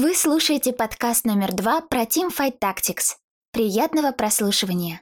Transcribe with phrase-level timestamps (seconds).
[0.00, 3.16] Вы слушаете подкаст номер два про Teamfight Tactics.
[3.52, 5.00] Приятного прослушивания.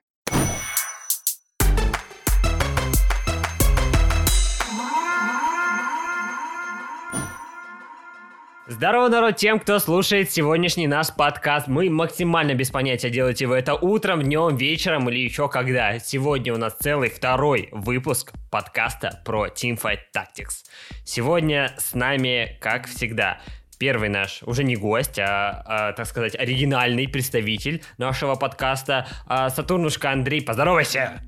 [8.67, 11.69] Здорово, народ, тем, кто слушает сегодняшний наш подкаст.
[11.69, 15.99] Мы максимально без понятия, делаете вы это утром, днем, вечером или еще когда.
[15.99, 20.65] Сегодня у нас целый второй выпуск подкаста про Teamfight Tactics.
[21.05, 23.41] Сегодня с нами, как всегда,
[23.79, 30.11] первый наш, уже не гость, а, а так сказать, оригинальный представитель нашего подкаста, а, Сатурнушка
[30.11, 30.43] Андрей.
[30.43, 31.23] Поздоровайся!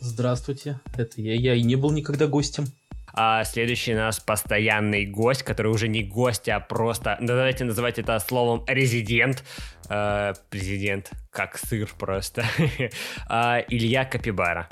[0.00, 1.34] Здравствуйте, это я.
[1.34, 2.66] Я и не был никогда гостем.
[3.14, 8.18] А следующий наш постоянный гость, который уже не гость, а просто, ну, давайте называть это
[8.18, 9.44] словом резидент,
[9.90, 12.44] э, президент, как сыр просто,
[13.28, 14.68] а, Илья Капибара.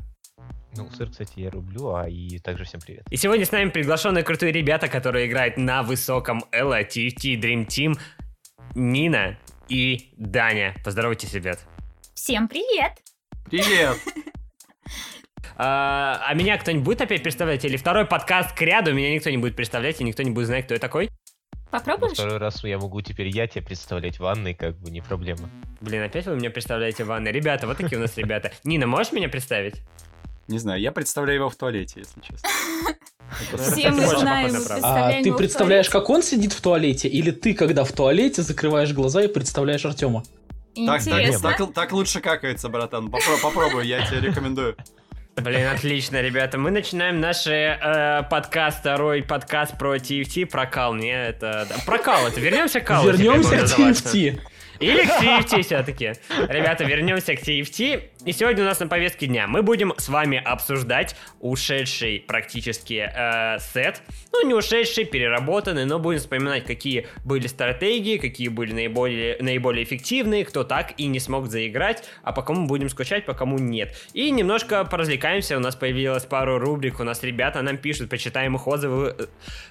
[0.77, 3.05] Ну, сыр, кстати, я рублю, а и также всем привет.
[3.11, 7.98] И сегодня с нами приглашенные крутые ребята, которые играют на высоком Элла TFT Dream Team,
[8.75, 9.37] Нина
[9.69, 10.75] и Даня.
[10.84, 11.59] Поздоровайтесь, ребят.
[12.14, 12.92] Всем привет!
[13.48, 13.97] Привет!
[15.62, 17.64] А, а меня кто-нибудь будет опять представлять?
[17.67, 20.64] Или второй подкаст к ряду меня никто не будет представлять, и никто не будет знать,
[20.64, 21.11] кто я такой?
[21.70, 22.14] Попробуешь?
[22.14, 25.50] Второй раз я могу теперь я тебе представлять ванной, как бы не проблема.
[25.80, 27.28] Блин, опять вы меня представляете ванны.
[27.28, 28.52] Ребята, вот такие у нас ребята.
[28.64, 29.83] Нина, можешь меня представить?
[30.51, 32.48] Не знаю, я представляю его в туалете, если честно.
[33.56, 37.92] Все мы знаем, А ты представляешь, как он сидит в туалете, или ты, когда в
[37.92, 40.25] туалете, закрываешь глаза и представляешь Артема?
[40.75, 43.09] Так, так, так, так лучше какается, братан.
[43.09, 44.77] Попро- Попробуй, я тебе рекомендую.
[45.37, 46.59] Блин, отлично, ребята.
[46.59, 50.95] Мы начинаем наш э, подкаст, второй подкаст про TFT, про кал.
[50.95, 51.67] Не, это...
[51.69, 53.09] да, Про кал, это вернемся к калу.
[53.09, 53.62] Вернемся к.
[53.62, 54.41] TFT.
[54.81, 56.12] Или к TFT все-таки.
[56.48, 58.03] Ребята, вернемся к TFT.
[58.25, 63.58] И сегодня у нас на повестке дня мы будем с вами обсуждать ушедший практически э,
[63.58, 64.03] сет.
[64.33, 70.45] Ну, не ушедший, переработанный, но будем вспоминать, какие были стратегии, какие были наиболее, наиболее эффективные,
[70.47, 73.95] кто так и не смог заиграть, а по кому будем скучать, по кому нет.
[74.14, 78.67] И немножко поразвлекаемся, у нас появилась пару рубрик, у нас ребята нам пишут, почитаем их
[78.67, 79.27] отзывы, э,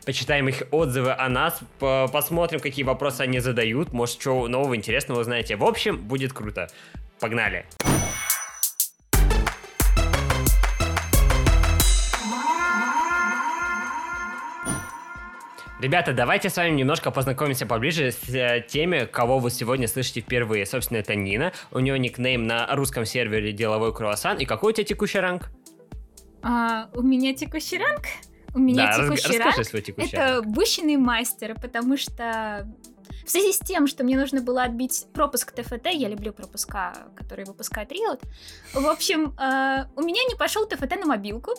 [0.05, 4.98] почитаем их отзывы о нас, по- посмотрим, какие вопросы они задают, может, что нового интересного
[5.07, 5.55] узнаете.
[5.55, 6.69] В общем, будет круто.
[7.19, 7.65] Погнали.
[15.79, 20.65] Ребята, давайте с вами немножко познакомимся поближе с э, теми, кого вы сегодня слышите впервые.
[20.65, 21.53] Собственно, это Нина.
[21.71, 24.39] У нее никнейм на русском сервере «Деловой круассан».
[24.39, 25.49] И какой у тебя текущий ранг?
[26.41, 28.01] А, у меня текущий ранг?
[28.53, 30.47] У меня да, текущий ранг свой текущий это ранг.
[30.47, 32.67] бущенный мастер, потому что
[33.25, 37.45] в связи с тем, что мне нужно было отбить пропуск ТФТ, я люблю пропуска, которые
[37.45, 38.21] выпускает Riot,
[38.73, 41.51] в общем, э, у меня не пошел ТФТ на мобилку,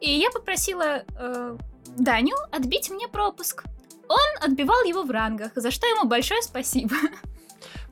[0.00, 1.56] и я попросила э,
[1.96, 3.64] Даню отбить мне пропуск.
[4.08, 6.94] Он отбивал его в рангах, за что ему большое спасибо.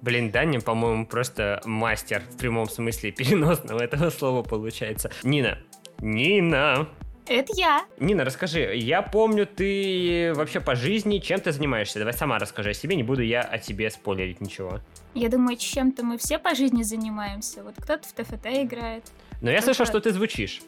[0.02, 5.10] Блин, Даня, по-моему, просто мастер в прямом смысле переносного этого слова получается.
[5.22, 5.58] Нина.
[5.98, 6.88] Нина.
[7.30, 7.84] Это я.
[8.00, 12.00] Нина, расскажи, я помню, ты вообще по жизни чем ты занимаешься?
[12.00, 14.80] Давай сама расскажи о себе, не буду я о тебе спойлерить ничего.
[15.14, 17.62] Я думаю, чем-то мы все по жизни занимаемся.
[17.62, 19.04] Вот кто-то в ТФТ играет.
[19.40, 20.60] Но я слышал, что ты звучишь.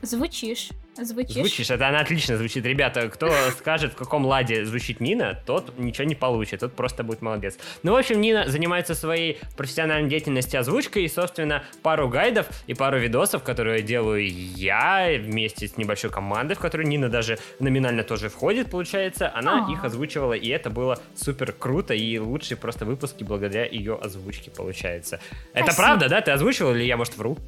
[0.00, 0.70] Звучишь.
[1.00, 1.34] Звучишь.
[1.34, 2.66] Звучишь, это она отлично звучит.
[2.66, 7.22] Ребята, кто скажет, в каком ладе звучит Нина, тот ничего не получит, тот просто будет
[7.22, 7.56] молодец.
[7.82, 12.98] Ну, в общем, Нина занимается своей профессиональной деятельностью озвучкой, и, собственно, пару гайдов и пару
[12.98, 18.70] видосов, которые делаю я вместе с небольшой командой, в которую Нина даже номинально тоже входит,
[18.70, 19.30] получается.
[19.34, 19.72] Она А.
[19.72, 25.20] их озвучивала, и это было супер круто, и лучшие просто выпуски благодаря ее озвучке, получается.
[25.54, 25.82] Это Спасибо.
[25.86, 26.20] правда, да?
[26.20, 27.38] Ты озвучивал или я, может, вру?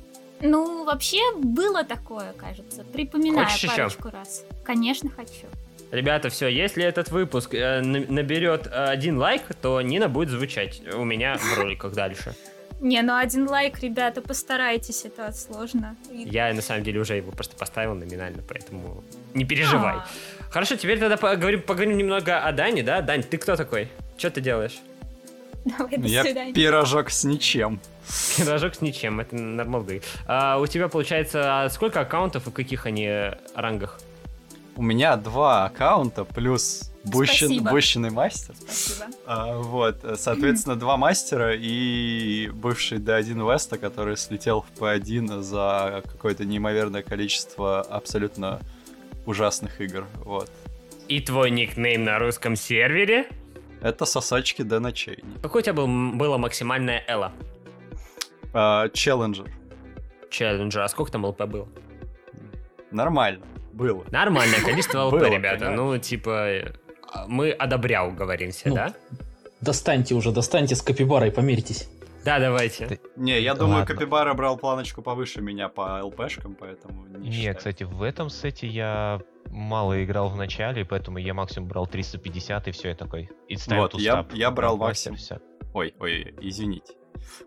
[0.44, 2.84] Ну, вообще было такое, кажется.
[2.84, 4.44] Припоминаю Хочешь парочку раз.
[4.62, 5.47] Конечно, хочу.
[5.91, 10.82] Ребята, все, если этот выпуск э, на- наберет э, один лайк, то Нина будет звучать
[10.94, 12.34] у меня в роликах дальше.
[12.81, 15.97] Не, ну один лайк, ребята, постарайтесь, это сложно.
[16.10, 19.94] Я на самом деле уже его просто поставил номинально, поэтому не переживай.
[19.97, 20.06] А,
[20.50, 23.00] Хорошо, теперь тогда поговорим, поговорим немного о Дане, да?
[23.00, 23.88] Дань, ты кто такой?
[24.19, 24.78] Что ты делаешь?
[25.65, 26.53] Давай, до Я свидания.
[26.53, 27.81] пирожок с ничем.
[28.37, 30.03] Пирожок с ничем, это нормалды.
[30.27, 33.11] А, у тебя получается сколько аккаунтов и в каких они
[33.55, 33.99] рангах?
[34.77, 37.71] У меня два аккаунта плюс Спасибо.
[37.71, 38.55] бущенный мастер.
[38.59, 39.06] Спасибо.
[39.27, 46.44] А, вот, соответственно, два мастера и бывший D1 Веста, который слетел в P1 за какое-то
[46.44, 48.61] неимоверное количество абсолютно
[49.27, 50.06] ужасных игр.
[50.17, 50.50] Вот.
[51.09, 53.29] И твой никнейм на русском сервере?
[53.85, 55.23] Это сосачки до ночей.
[55.43, 57.33] Какое у тебя был, было максимальное эло?
[58.55, 59.45] А, Челленджер.
[60.31, 61.69] Челленджер, а сколько там ЛП было?
[62.91, 63.45] Нормально.
[63.75, 64.07] Было.
[64.11, 65.69] Нормальное количество ЛП, ребята.
[65.69, 66.73] Ну, типа, э,
[67.27, 68.95] мы одобрял, говоримся, Ну, да?
[69.61, 71.87] Достаньте уже, достаньте с капибарой, померитесь.
[72.25, 73.00] Да, давайте.
[73.17, 73.94] Не, я думаю, Ладно.
[73.94, 77.56] Капибара брал планочку повыше меня по ЛПшкам, поэтому не Не, считаю.
[77.56, 82.71] кстати, в этом сете я мало играл в начале, поэтому я максимум брал 350 и
[82.71, 83.31] все, я такой.
[83.49, 85.19] И ставил Вот, я- я брал максимум.
[85.75, 86.94] Ой, ой, извините.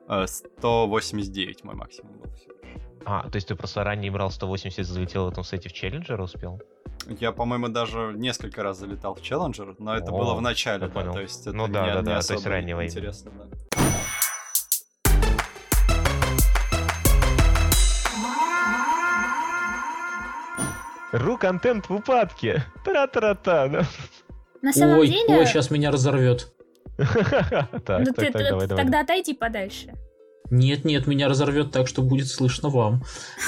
[0.07, 2.31] Э, 189 мой максимум был.
[3.06, 6.62] А, то есть ты просто ранее брал 180, залетел в этом сете в челленджер успел?
[7.19, 10.94] Я, по-моему, даже несколько раз залетал в челленджер, но это О, было в начале, да,
[10.94, 11.13] понял.
[11.13, 13.45] то есть это Ну не, да, да, не да, то есть раннего интересно, да.
[21.17, 22.63] Ру-контент в упадке!
[22.85, 23.85] Тра-тра-та!
[24.61, 25.37] На самом ой, деле...
[25.39, 26.51] ой, сейчас меня разорвет.
[26.97, 28.83] Так, ну так, ты, так, давай, давай.
[28.83, 29.93] тогда отойди подальше.
[30.49, 33.03] Нет, нет, меня разорвет так, что будет слышно вам.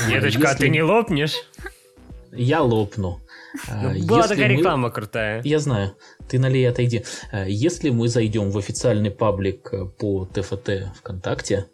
[0.06, 1.36] А, Деточка, а ты не лопнешь?
[2.32, 3.20] Я лопну.
[3.68, 5.42] А, Ну, Была если такая мы- реклама крутая.
[5.44, 5.96] Я знаю,
[6.28, 7.04] ты налей, отойди.
[7.32, 11.66] А, Если мы зайдем в официальный паблик э, по ТФТ ВКонтакте,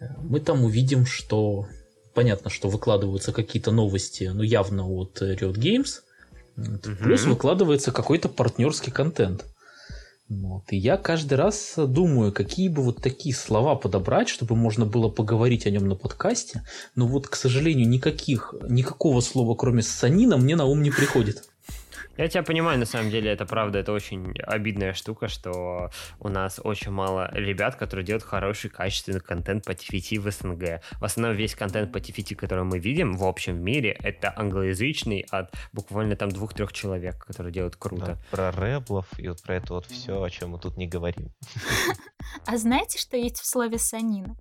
[0.00, 1.66] э, мы там увидим, что
[2.14, 6.02] понятно, что выкладываются какие-то новости, ну явно от э, Riot Games.
[6.56, 6.96] Мгм.
[6.96, 9.46] плюс выкладывается какой-то партнерский контент.
[10.28, 10.62] Вот.
[10.70, 15.66] И я каждый раз думаю, какие бы вот такие слова подобрать, чтобы можно было поговорить
[15.66, 16.62] о нем на подкасте.
[16.94, 21.49] Но вот, к сожалению, никаких, никакого слова, кроме санина, мне на ум не приходит.
[22.20, 26.60] Я тебя понимаю, на самом деле, это правда, это очень обидная штука, что у нас
[26.62, 30.82] очень мало ребят, которые делают хороший, качественный контент по TFT в СНГ.
[31.00, 35.50] В основном весь контент по TFT, который мы видим в общем мире, это англоязычный от
[35.72, 38.04] буквально там двух-трех человек, которые делают круто.
[38.04, 41.32] Да, про реблов и вот про это вот все, о чем мы тут не говорим.
[42.44, 44.36] А знаете, что есть в слове санина?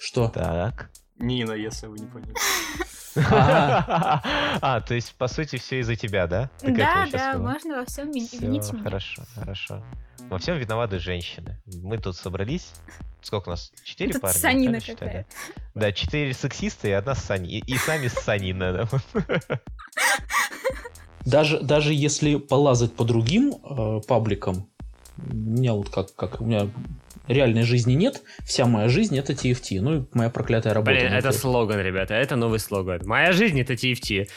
[0.00, 0.28] Что?
[0.28, 0.90] Так.
[1.18, 2.34] Нина, если вы не поняли.
[3.16, 6.50] А, то есть, по сути, все из-за тебя, да?
[6.62, 8.82] Да, да, можно во всем винить меня.
[8.82, 9.82] Хорошо, хорошо.
[10.28, 11.58] Во всем виноваты женщины.
[11.66, 12.72] Мы тут собрались.
[13.22, 13.72] Сколько у нас?
[13.82, 14.38] Четыре Это парня?
[14.38, 15.26] санина какая.
[15.74, 17.58] Да, четыре сексиста и одна Сани.
[17.58, 18.88] И, и сами с Санина.
[19.14, 19.60] да.
[21.24, 24.68] даже, даже если полазать по другим э, пабликам,
[25.16, 26.68] у меня вот как, как у меня
[27.28, 30.92] реальной жизни нет, вся моя жизнь это TFT, ну и моя проклятая работа.
[30.92, 33.00] Блин, это слоган, ребята, это новый слоган.
[33.04, 34.28] Моя жизнь это TFT.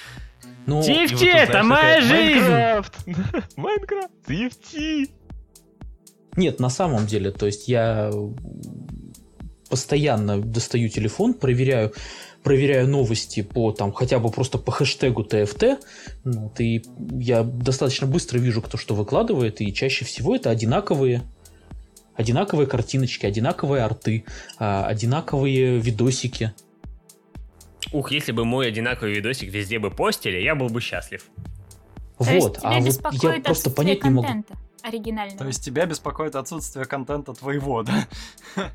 [0.68, 2.50] Ну, TFT вот тут, это знаешь, моя такая, жизнь!
[2.50, 3.56] Майнкрафт!
[3.58, 4.12] Майнкрафт!
[4.28, 5.10] TFT!
[6.36, 8.12] Нет, на самом деле, то есть я
[9.70, 11.94] постоянно достаю телефон, проверяю,
[12.44, 15.80] проверяю новости по там хотя бы просто по хэштегу ТФТ,
[16.24, 16.84] вот, и
[17.20, 21.24] я достаточно быстро вижу, кто что выкладывает, и чаще всего это одинаковые
[22.22, 24.26] одинаковые картиночки, одинаковые арты,
[24.58, 26.54] а, одинаковые видосики.
[27.92, 31.26] Ух, если бы мой одинаковый видосик везде бы постили, я был бы счастлив.
[32.18, 34.28] То вот, есть тебя а вот я просто понять не могу.
[34.84, 35.40] оригинального.
[35.40, 38.08] То есть тебя беспокоит отсутствие контента твоего, да?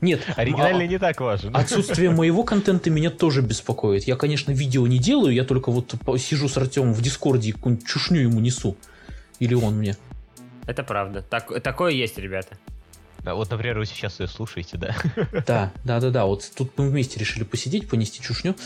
[0.00, 1.56] Нет, Оригинальный а- не так важен.
[1.56, 4.04] Отсутствие моего контента меня тоже беспокоит.
[4.04, 7.86] Я, конечно, видео не делаю, я только вот сижу с Артемом в Дискорде и какую-нибудь
[7.86, 8.76] чушню ему несу.
[9.38, 9.96] Или он мне.
[10.66, 11.22] Это правда.
[11.22, 12.56] Так, такое есть, ребята.
[13.24, 14.96] Да, вот, например, вы сейчас ее слушаете, да?
[15.46, 16.26] Да, да, да, да.
[16.26, 18.56] Вот тут мы вместе решили посидеть, понести чушню.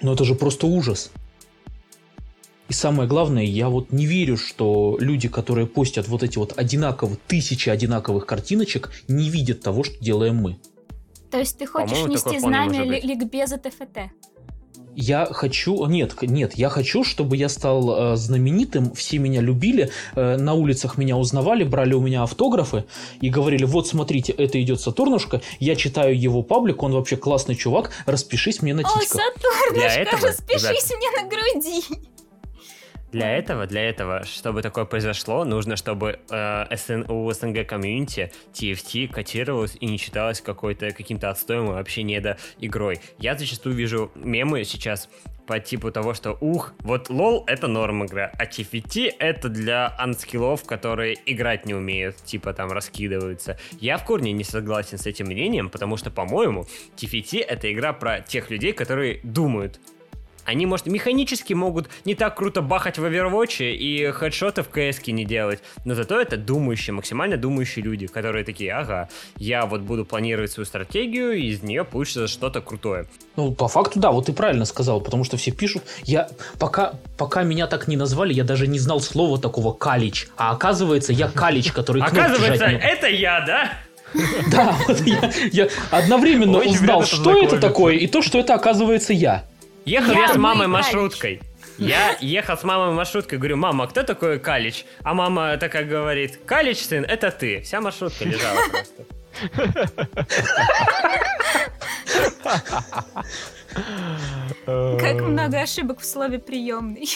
[0.00, 1.10] Но это же просто ужас.
[2.68, 7.18] И самое главное, я вот не верю, что люди, которые постят вот эти вот одинаковые,
[7.26, 10.58] тысячи одинаковых картиночек, не видят того, что делаем мы.
[11.30, 12.40] То есть ты хочешь По-моему, нести
[12.84, 13.04] быть.
[13.04, 14.10] ликбеза ТФТ?
[15.00, 20.36] Я хочу, нет, нет, я хочу, чтобы я стал э, знаменитым, все меня любили, э,
[20.36, 22.84] на улицах меня узнавали, брали у меня автографы
[23.20, 27.92] и говорили, вот смотрите, это идет Сатурнушка, я читаю его паблик, он вообще классный чувак,
[28.06, 29.20] распишись мне на О, титьках.
[29.72, 32.08] Для Сатурнушка, этого, распишись мне на груди.
[33.10, 39.08] Для этого, для этого, чтобы такое произошло, нужно, чтобы э, СН, у СНГ комьюнити TFT
[39.08, 43.00] котировалось и не считалось какой-то каким-то отстоем и вообще не до игрой.
[43.18, 45.08] Я зачастую вижу мемы сейчас
[45.48, 50.64] по типу того, что ух, вот лол это норм игра, а TFT это для анскиллов,
[50.64, 53.58] которые играть не умеют, типа там раскидываются.
[53.80, 58.20] Я в корне не согласен с этим мнением, потому что, по-моему, TFT это игра про
[58.20, 59.80] тех людей, которые думают,
[60.48, 65.26] они, может, механически могут не так круто бахать в Overwatch и хедшоты в КС не
[65.26, 70.50] делать, но зато это думающие, максимально думающие люди, которые такие, ага, я вот буду планировать
[70.50, 73.06] свою стратегию, и из нее получится что-то крутое.
[73.36, 76.28] Ну, по факту, да, вот ты правильно сказал, потому что все пишут, я,
[76.58, 81.12] пока, пока меня так не назвали, я даже не знал слова такого калич, а оказывается,
[81.12, 83.72] я калич, который Оказывается, это я, да?
[84.50, 89.12] Да, вот я, я одновременно Очень узнал, что это такое, и то, что это оказывается
[89.12, 89.44] я.
[89.84, 91.40] Ехал Я я с мой мамой маршруткой.
[91.78, 94.84] Я ехал с мамой в маршрутке, говорю, мама, а кто такой Калич?
[95.04, 97.60] А мама такая говорит, Калич, сын, это ты.
[97.60, 99.04] Вся маршрутка лежала просто.
[104.98, 107.08] Как много ошибок в слове приемный.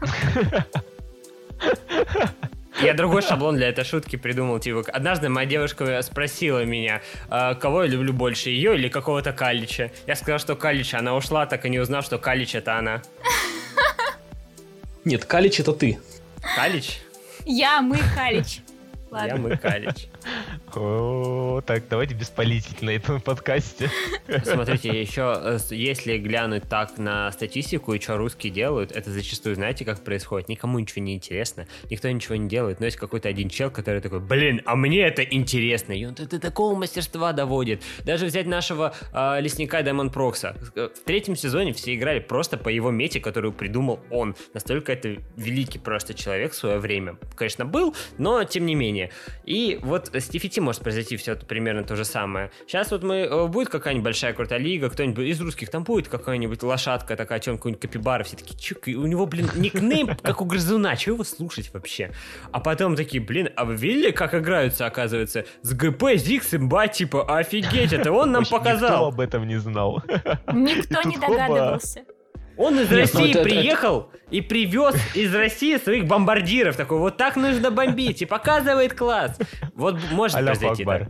[2.82, 4.58] Я другой шаблон для этой шутки придумал.
[4.58, 9.90] Типа, однажды моя девушка спросила меня, «А кого я люблю больше, ее или какого-то Калича.
[10.06, 10.98] Я сказал, что Калича.
[10.98, 13.02] Она ушла, так и не узнав, что Калич это она.
[15.04, 15.98] Нет, Калич это ты.
[16.56, 17.00] Калич?
[17.44, 18.58] Я, мы, Калич.
[18.58, 18.62] Я
[19.10, 19.36] Ладно.
[19.36, 20.08] мы Калич.
[21.66, 23.90] Так, давайте без политики на этом подкасте.
[24.44, 29.84] Смотрите, еще э, если глянуть так на статистику и что русские делают, это зачастую, знаете,
[29.84, 30.48] как происходит?
[30.48, 34.20] Никому ничего не интересно, никто ничего не делает, но есть какой-то один чел, который такой,
[34.20, 37.82] блин, а мне это интересно, и он до такого мастерства доводит.
[38.04, 40.56] Даже взять нашего э, лесника Даймон Прокса.
[40.74, 44.34] Э, В третьем сезоне все играли просто по его мете, которую придумал он.
[44.54, 47.16] Настолько это великий просто человек в свое время.
[47.36, 49.10] Конечно, был, но тем не менее.
[49.44, 52.50] И вот с TFT может произойти все примерно то же самое.
[52.66, 56.62] Сейчас вот мы, э, будет какая-нибудь большая крутая лига, кто-нибудь из русских, там будет какая-нибудь
[56.62, 60.96] лошадка такая, чем какой-нибудь капибара, все такие, чё, у него, блин, никнейм, как у грызуна,
[60.96, 62.12] чего его слушать вообще?
[62.50, 67.38] А потом такие, блин, а вы видели, как играются, оказывается, с ГП, Зикс, имба, типа,
[67.38, 69.06] офигеть, это он нам Вообще Никто показал.
[69.06, 70.02] об этом не знал.
[70.52, 71.78] Никто И не хоба.
[72.56, 76.76] Он из Нет, ну России это- это- приехал и привез из России своих бомбардиров.
[76.76, 78.22] Такой, вот так нужно бомбить.
[78.22, 79.38] И показывает класс.
[79.74, 80.84] Вот может Аллаху произойти.
[80.84, 81.06] На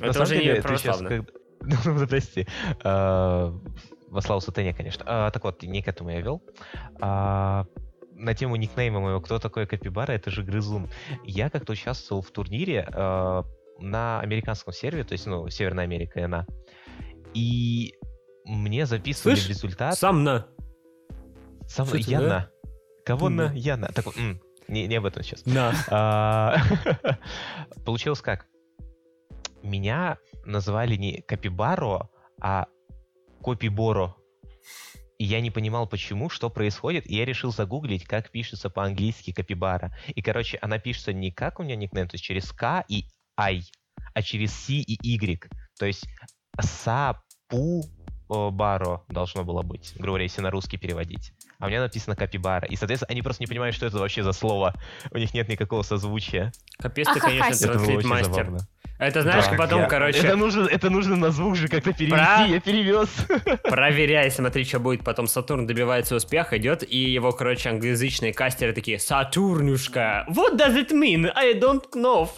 [0.00, 1.08] Это самом уже не деле, щас православно.
[1.08, 1.26] как-
[1.84, 2.46] Ну, подожди.
[2.84, 3.52] А,
[4.08, 5.04] Во славу сатане, конечно.
[5.06, 6.42] А, Так вот, не к этому я вел.
[7.00, 7.64] А,
[8.14, 10.90] На тему никнейма моего, кто такой Капибара, это же грызун.
[11.24, 13.44] Я как-то участвовал в турнире а,
[13.78, 16.44] на американском сервере, то есть, ну, Северная Америка и она.
[17.34, 17.94] И
[18.44, 19.98] мне записывали Слышь, результат.
[19.98, 20.46] Сам на.
[21.68, 21.86] Сам...
[21.86, 22.28] что Яна.
[22.28, 22.50] да?
[23.04, 23.34] Кого Да.
[23.34, 23.88] на Яна?
[23.88, 25.44] Так, вот, м, не, не об этом сейчас.
[25.46, 25.72] На.
[25.88, 26.56] А,
[27.84, 28.46] Получилось как?
[29.62, 32.08] Меня называли не Капибаро,
[32.40, 32.66] а
[33.42, 34.16] Копиборо.
[35.18, 39.94] И я не понимал, почему, что происходит, и я решил загуглить, как пишется по-английски Капибара.
[40.08, 43.04] И, короче, она пишется не как у меня никнейм, то есть через К и
[43.36, 43.62] I,
[44.14, 45.50] а через C и Y.
[45.78, 46.06] То есть
[46.58, 47.84] Сапу
[48.30, 51.32] Баро должно было быть, грубо говоря, если на русский переводить.
[51.60, 52.66] А у меня написано Капибара.
[52.66, 54.74] И, соответственно, они просто не понимают, что это вообще за слово.
[55.10, 56.52] У них нет никакого созвучия.
[56.78, 58.56] Капец ты, конечно, транслит-мастер.
[58.98, 62.10] Это знаешь, Да, потом, я- короче, Это нужно, это нужно на звук же как-то перевести,
[62.16, 63.08] Про- я перевез.
[63.62, 65.02] проверяй, смотри, что будет.
[65.04, 70.90] Потом Сатурн добивается успеха, идет, и его, короче, англоязычные кастеры такие, Сатурнюшка, what does it
[70.92, 71.30] mean?
[71.34, 72.28] I don't know.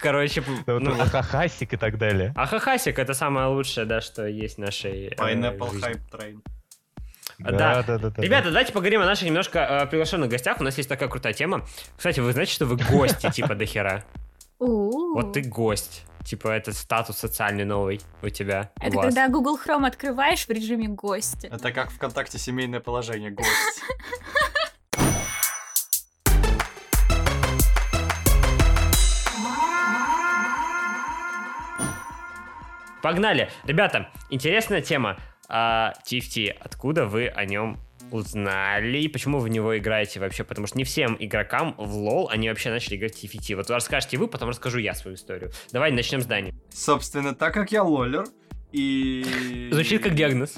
[0.00, 2.32] Короче, Ну, ну, Ахахасик и так далее.
[2.36, 5.80] Ахахасик это самое лучшее, да, что есть в нашей э, Pineapple.
[5.80, 6.40] Hype Train.
[7.40, 7.82] Да.
[7.82, 8.22] да, да.
[8.22, 10.60] Ребята, давайте поговорим о наших немножко э, приглашенных гостях.
[10.60, 11.66] У нас есть такая крутая тема.
[11.96, 14.04] Кстати, вы знаете, что вы гости, типа, до хера?
[14.58, 16.04] Вот ты гость.
[16.24, 19.06] Типа, это статус социальный новый у тебя, у Это вас.
[19.06, 21.48] когда Google Chrome открываешь в режиме гостя.
[21.48, 23.82] Это как ВКонтакте семейное положение, гость.
[33.02, 33.50] Погнали!
[33.64, 35.16] Ребята, интересная тема.
[35.52, 37.78] А, TFT, откуда вы о нем
[38.12, 40.44] узнали и почему вы в него играете вообще?
[40.44, 43.56] Потому что не всем игрокам в лол они вообще начали играть в TFT.
[43.56, 45.50] Вот расскажете вы, потом расскажу я свою историю.
[45.72, 46.54] Давай начнем с Дани.
[46.70, 48.26] Собственно, так как я лолер,
[48.70, 49.68] и...
[49.72, 50.54] Звучит как диагноз.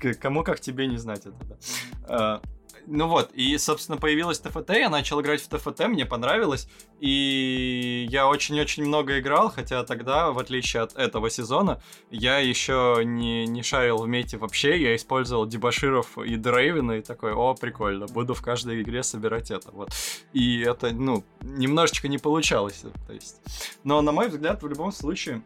[0.20, 1.58] Кому как тебе не знать это,
[2.06, 2.42] да.
[2.86, 6.68] Ну вот, и, собственно, появилась ТФТ, я начал играть в ТФТ, мне понравилось,
[7.00, 13.46] и я очень-очень много играл, хотя тогда, в отличие от этого сезона, я еще не,
[13.46, 18.34] не шарил в мете вообще, я использовал дебаширов и дрейвена, и такой, о, прикольно, буду
[18.34, 19.90] в каждой игре собирать это, вот.
[20.32, 23.40] И это, ну, немножечко не получалось, то есть.
[23.82, 25.42] Но, на мой взгляд, в любом случае,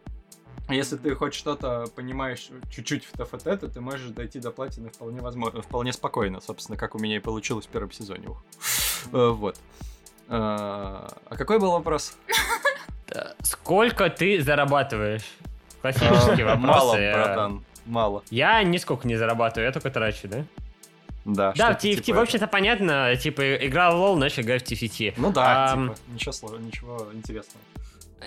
[0.71, 5.21] если ты хоть что-то понимаешь чуть-чуть в ТФТ, то ты можешь дойти до платины вполне
[5.21, 8.27] возможно, вполне спокойно, собственно, как у меня и получилось в первом сезоне.
[9.11, 9.57] Э, Вот.
[10.27, 12.15] А а какой был вопрос?
[13.43, 15.23] Сколько ты зарабатываешь?
[15.81, 16.67] Классические А, вопросы.
[16.67, 18.23] Мало, э, братан, мало.
[18.29, 20.45] Я нисколько не зарабатываю, я только трачу, да?
[21.25, 24.71] Да, Да, в TFT, типа в общем-то, понятно, типа, играл в лол, начал играть в
[24.71, 25.13] TFT.
[25.17, 27.63] Ну да, Ам, типа, ничего, сло- ничего интересного.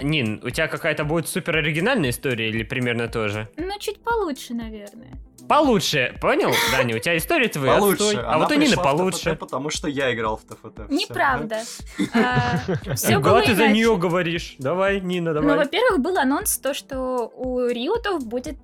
[0.02, 3.48] Нин, у тебя какая-то будет супер оригинальная история или примерно то же?
[3.56, 5.12] Ну, чуть получше, наверное.
[5.48, 6.96] Получше, понял, Даня?
[6.96, 8.02] У тебя история твоя Получше.
[8.04, 9.30] отстой, а Она вот у Нины получше.
[9.32, 10.90] ТФТ, потому что я играл в ТФТ.
[10.90, 11.58] Неправда.
[12.96, 14.56] Все Ага, было ты за нее говоришь.
[14.58, 15.56] Давай, Нина, Ну, давай.
[15.58, 18.56] во-первых, был анонс то, что у Риутов будет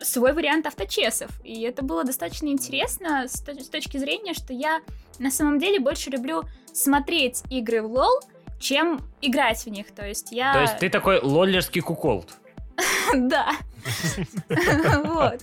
[0.00, 1.30] свой вариант авточесов.
[1.44, 4.80] И это было достаточно интересно с, с точки зрения, что я
[5.18, 8.20] на самом деле больше люблю смотреть игры в лол,
[8.62, 9.90] чем играть в них.
[9.92, 10.52] То есть я...
[10.54, 12.30] То есть ты такой лоллерский куколд.
[13.14, 13.50] Да.
[15.04, 15.40] Вот.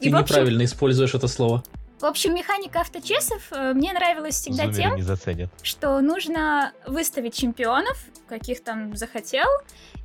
[0.00, 1.62] Ты неправильно используешь это слово.
[2.00, 4.98] В общем, механика авточесов э, мне нравилась всегда тем,
[5.62, 7.96] что нужно выставить чемпионов,
[8.28, 9.48] каких там захотел,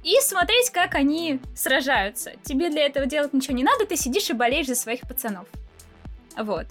[0.02, 2.32] и смотреть, как они сражаются.
[2.44, 5.48] Тебе для этого делать ничего не надо, ты сидишь и болеешь за своих пацанов.
[6.38, 6.68] Вот.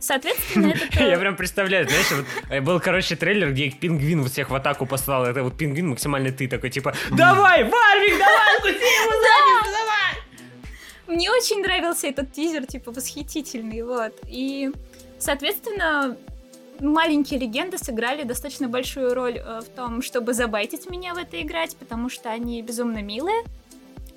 [0.00, 1.04] Соответственно, это...
[1.04, 4.86] Я прям представляю, знаешь, вот э, был, короче, трейлер, где пингвин вот всех в атаку
[4.86, 5.26] послал.
[5.26, 11.16] Это вот пингвин максимально ты такой, типа, давай, Варвик, давай, куси ему задницу, давай!
[11.16, 14.18] Мне очень нравился этот тизер, типа, восхитительный, вот.
[14.26, 14.70] И,
[15.18, 16.16] соответственно,
[16.80, 21.76] маленькие легенды сыграли достаточно большую роль э, в том, чтобы забайтить меня в это играть,
[21.76, 23.42] потому что они безумно милые.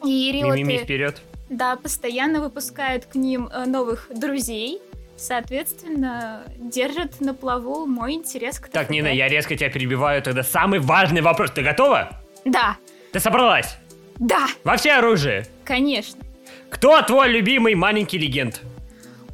[0.05, 1.21] И Мимими риоты, вперед.
[1.49, 4.81] да, постоянно выпускают к ним э, новых друзей,
[5.17, 8.89] соответственно, держат на плаву мой интерес к Так.
[8.89, 10.21] Нина, я резко тебя перебиваю.
[10.21, 11.51] Тогда самый важный вопрос.
[11.51, 12.19] Ты готова?
[12.45, 12.77] Да,
[13.11, 13.77] Ты собралась?
[14.17, 15.47] да, Во все оружие.
[15.63, 16.21] конечно.
[16.69, 18.61] Кто твой любимый маленький легенд?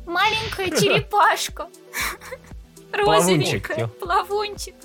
[0.06, 1.68] Маленькая черепашка.
[2.92, 3.70] Плавунчик.
[3.70, 3.88] Розовенькая.
[3.88, 4.76] Плавунчик.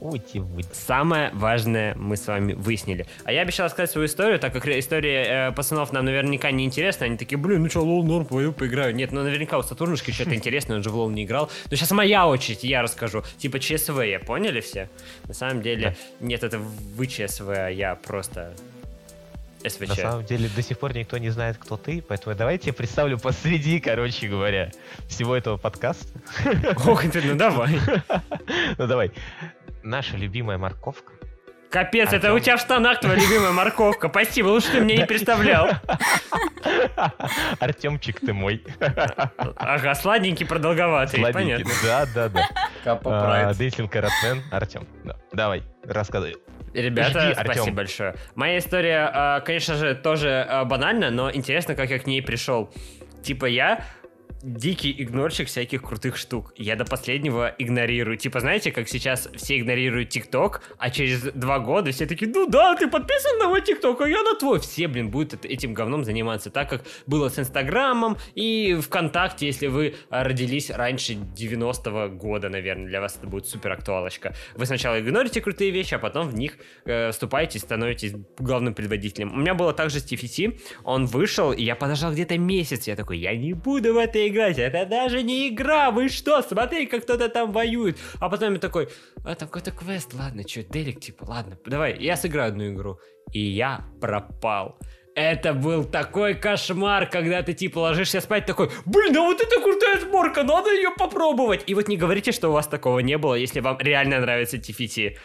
[0.00, 0.62] Ути вы.
[0.72, 3.06] Самое важное мы с вами выяснили.
[3.24, 7.06] А я обещал сказать свою историю, так как история э, пацанов нам наверняка не интересна.
[7.06, 8.94] Они такие, блин, ну что, лол, норм, пойду поиграю.
[8.94, 11.50] Нет, ну наверняка у Сатурнушки что-то интересное, он же в лол не играл.
[11.70, 13.22] Но сейчас моя очередь, я расскажу.
[13.38, 14.88] Типа ЧСВ, поняли все?
[15.28, 18.54] На самом деле, нет, это вы ЧСВ, а я просто
[19.68, 19.88] СВЧ.
[19.88, 23.18] На самом деле до сих пор никто не знает, кто ты, поэтому давайте я представлю
[23.18, 24.70] посреди, короче говоря,
[25.08, 26.06] всего этого подкаста.
[26.86, 27.78] Ох ты, ну давай.
[28.78, 29.10] Ну давай.
[29.86, 31.12] Наша любимая морковка.
[31.70, 32.34] Капец, это Артём.
[32.34, 34.08] у тебя в штанах твоя любимая морковка.
[34.08, 35.68] Спасибо, лучше ты мне не представлял.
[37.60, 38.64] Артемчик ты мой.
[39.56, 41.64] Ага, сладенький, продолговатый, Сладенький.
[41.64, 41.72] понятно.
[41.84, 42.48] Да, да, да.
[42.82, 43.10] Капа
[43.48, 44.42] А, Каратмен.
[44.50, 44.88] Артем.
[45.04, 45.16] да.
[45.32, 46.34] Давай, рассказывай.
[46.74, 47.74] Ребята, Жди, спасибо Артём.
[47.76, 48.16] большое.
[48.34, 52.72] Моя история, а, конечно же, тоже а, банальна, но интересно, как я к ней пришел.
[53.22, 53.84] Типа я
[54.42, 56.52] дикий игнорщик всяких крутых штук.
[56.56, 58.16] Я до последнего игнорирую.
[58.16, 62.74] Типа, знаете, как сейчас все игнорируют ТикТок, а через два года все такие, ну да,
[62.76, 64.60] ты подписан на мой ТикТок, а я на твой.
[64.60, 66.50] Все, блин, будут эт- этим говном заниматься.
[66.50, 73.00] Так как было с Инстаграмом и ВКонтакте, если вы родились раньше 90-го года, наверное, для
[73.00, 74.34] вас это будет супер актуалочка.
[74.54, 79.32] Вы сначала игнорите крутые вещи, а потом в них э, вступаете и становитесь главным предводителем.
[79.32, 83.18] У меня было также с TFT, он вышел, и я подождал где-то месяц, я такой,
[83.18, 87.52] я не буду в играть, это даже не игра, вы что, смотри, как кто-то там
[87.52, 87.98] воюет.
[88.20, 88.88] А потом я такой,
[89.24, 92.98] а там какой-то квест, ладно, что, делик, типа, ладно, давай, я сыграю одну игру.
[93.32, 94.78] И я пропал.
[95.16, 99.98] Это был такой кошмар, когда ты типа ложишься спать такой, блин, а вот это крутая
[99.98, 101.64] сборка, надо ее попробовать.
[101.66, 105.16] И вот не говорите, что у вас такого не было, если вам реально нравится TFT.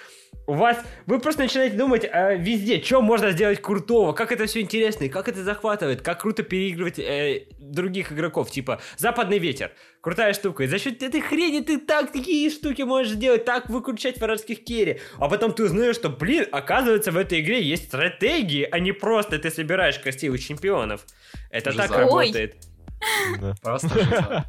[0.48, 4.62] У вас, вы просто начинаете думать э, везде, что можно сделать крутого, как это все
[4.62, 10.34] интересно, и как это захватывает, как круто переигрывать э, других игроков, типа «Западный ветер», крутая
[10.34, 14.64] штука, и за счет этой хрени ты так такие штуки можешь делать, так выкручать вражеских
[14.64, 18.92] керри, а потом ты узнаешь, что, блин, оказывается, в этой игре есть стратегии, а не
[18.92, 21.06] просто ты собираешь костей у чемпионов.
[21.50, 21.94] Это так Жиза.
[21.94, 22.00] Ой.
[22.00, 22.56] работает.
[23.40, 23.56] Да.
[23.62, 24.46] Просто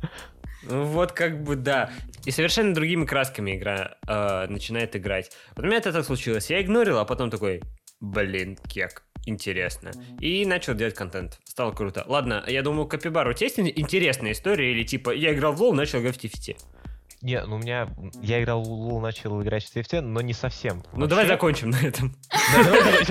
[0.64, 1.90] вот как бы да.
[2.24, 5.30] И совершенно другими красками игра э, начинает играть.
[5.56, 6.50] Вот у меня это так случилось.
[6.50, 7.62] Я игнорил, а потом такой,
[8.00, 9.90] блин, кек, интересно.
[10.20, 11.40] И начал делать контент.
[11.44, 12.04] Стало круто.
[12.06, 14.70] Ладно, я думаю, Капибар, у тебя есть ин- интересная история?
[14.72, 16.56] Или типа, я играл в лол, начал играть в TFT?
[17.22, 17.88] Не, ну у меня...
[18.20, 20.82] Я играл в Лул, начал играть в TFT, но не совсем.
[20.92, 22.16] Ну давай Вообще- закончим на этом.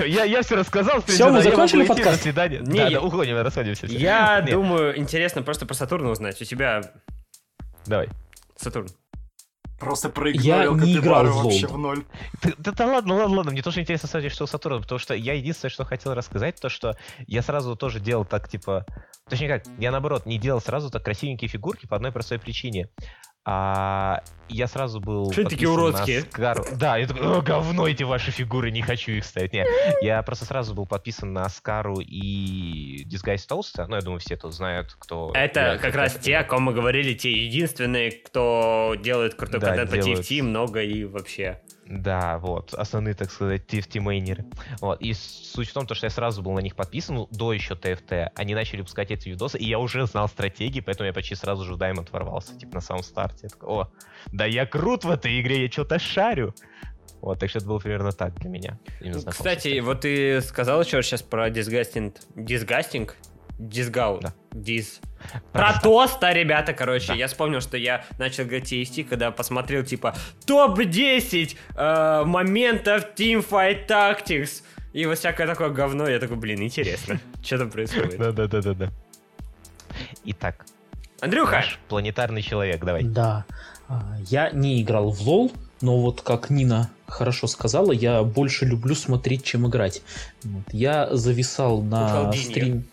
[0.06, 1.00] Я, я все рассказал.
[1.00, 2.18] в принципе, Всё, мы закончили подкаст?
[2.18, 2.58] До свидания.
[2.60, 3.86] Не, да, уходим, расходимся.
[3.86, 6.40] Я думаю, интересно просто про Сатурна узнать.
[6.42, 6.92] У тебя
[7.86, 8.08] Давай.
[8.56, 8.88] Сатурн.
[9.78, 12.04] Просто проигнорил не играл в вообще в ноль.
[12.40, 13.50] Да, да, да ладно, ладно, ладно.
[13.50, 16.68] Мне тоже интересно, кстати, что у Сатурна, потому что я единственное, что хотел рассказать, то,
[16.68, 18.86] что я сразу тоже делал так, типа...
[19.28, 22.90] Точнее как, я наоборот не делал сразу так красивенькие фигурки по одной простой причине.
[23.44, 26.20] А, я сразу был Что такие уродские?
[26.22, 26.64] Скару.
[26.76, 29.52] Да, я такой, «О, говно эти ваши фигуры, не хочу их ставить.
[29.52, 29.66] Не,
[30.00, 33.86] я просто сразу был подписан на Скару и Disguise Толста.
[33.88, 35.32] Ну, я думаю, все тут знают, кто...
[35.34, 39.68] Это в как раз те, о ком мы говорили, те единственные, кто делает крутой Да,
[39.68, 40.20] контент по делают.
[40.20, 41.60] TFT, много и вообще.
[41.92, 44.46] Да, вот, основные, так сказать, TFT-мейнеры.
[44.80, 47.52] Вот, и суть в том, то, что я сразу был на них подписан, ну, до
[47.52, 51.34] еще TFT, они начали выпускать эти видосы, и я уже знал стратегии, поэтому я почти
[51.34, 53.40] сразу же в Diamond ворвался, типа, на самом старте.
[53.42, 53.88] Я такой, о,
[54.32, 56.54] да я крут в этой игре, я что-то шарю.
[57.20, 58.78] Вот, так что это было примерно так для меня.
[59.00, 62.16] с Кстати, вот ты сказал еще сейчас про Disgusting...
[62.36, 63.10] Disgusting?
[63.68, 64.20] Дисгау.
[64.20, 64.34] Да.
[64.52, 65.00] Дис.
[65.52, 70.14] Про тоста, ребята, короче, я вспомнил, что я начал говорить TST, когда посмотрел, типа,
[70.46, 74.62] топ-10 э, моментов Teamfight Tactics.
[74.92, 78.18] И вот всякое такое говно, я такой, блин, интересно, что там происходит.
[78.18, 78.90] Да-да-да-да-да.
[80.24, 80.66] Итак,
[81.20, 83.04] Андрюха, наш планетарный человек, давай.
[83.04, 83.44] Да.
[83.88, 88.94] А, Я не играл в лол, но вот как Нина хорошо сказала, я больше люблю
[88.94, 90.02] смотреть, чем играть.
[90.42, 90.64] Вот.
[90.72, 92.84] Я зависал на стрим...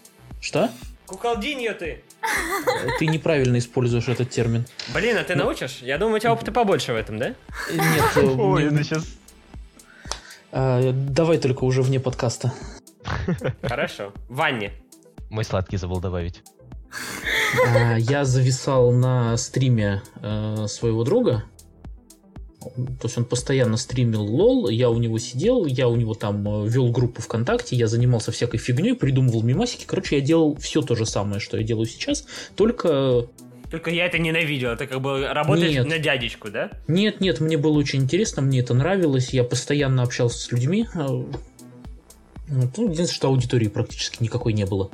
[0.42, 0.70] Что?
[1.10, 2.04] куколдинья ты.
[3.00, 4.66] Ты неправильно используешь этот термин.
[4.94, 5.80] Блин, а ты научишь?
[5.82, 7.30] Я думаю, у тебя опыта побольше в этом, да?
[7.72, 9.08] Нет, э, Ой, это сейчас...
[10.52, 12.54] а, давай только уже вне подкаста.
[13.64, 14.14] Хорошо.
[14.28, 14.72] Ванне.
[15.30, 16.44] Мой сладкий забыл добавить.
[17.68, 21.44] А, Я зависал на стриме э, своего друга.
[22.76, 26.70] То есть он постоянно стримил лол, я у него сидел, я у него там э,
[26.70, 29.86] вел группу ВКонтакте, я занимался всякой фигней, придумывал мимасики.
[29.86, 33.28] Короче, я делал все то же самое, что я делаю сейчас, только
[33.72, 34.70] Только я это ненавидел.
[34.70, 35.88] Это как бы работаешь Нет.
[35.88, 36.72] на дядечку, да?
[36.88, 40.88] Нет, нет, мне было очень интересно, мне это нравилось, я постоянно общался с людьми.
[40.94, 41.30] вот,
[42.48, 44.90] Ну, единственное, что аудитории практически никакой не было.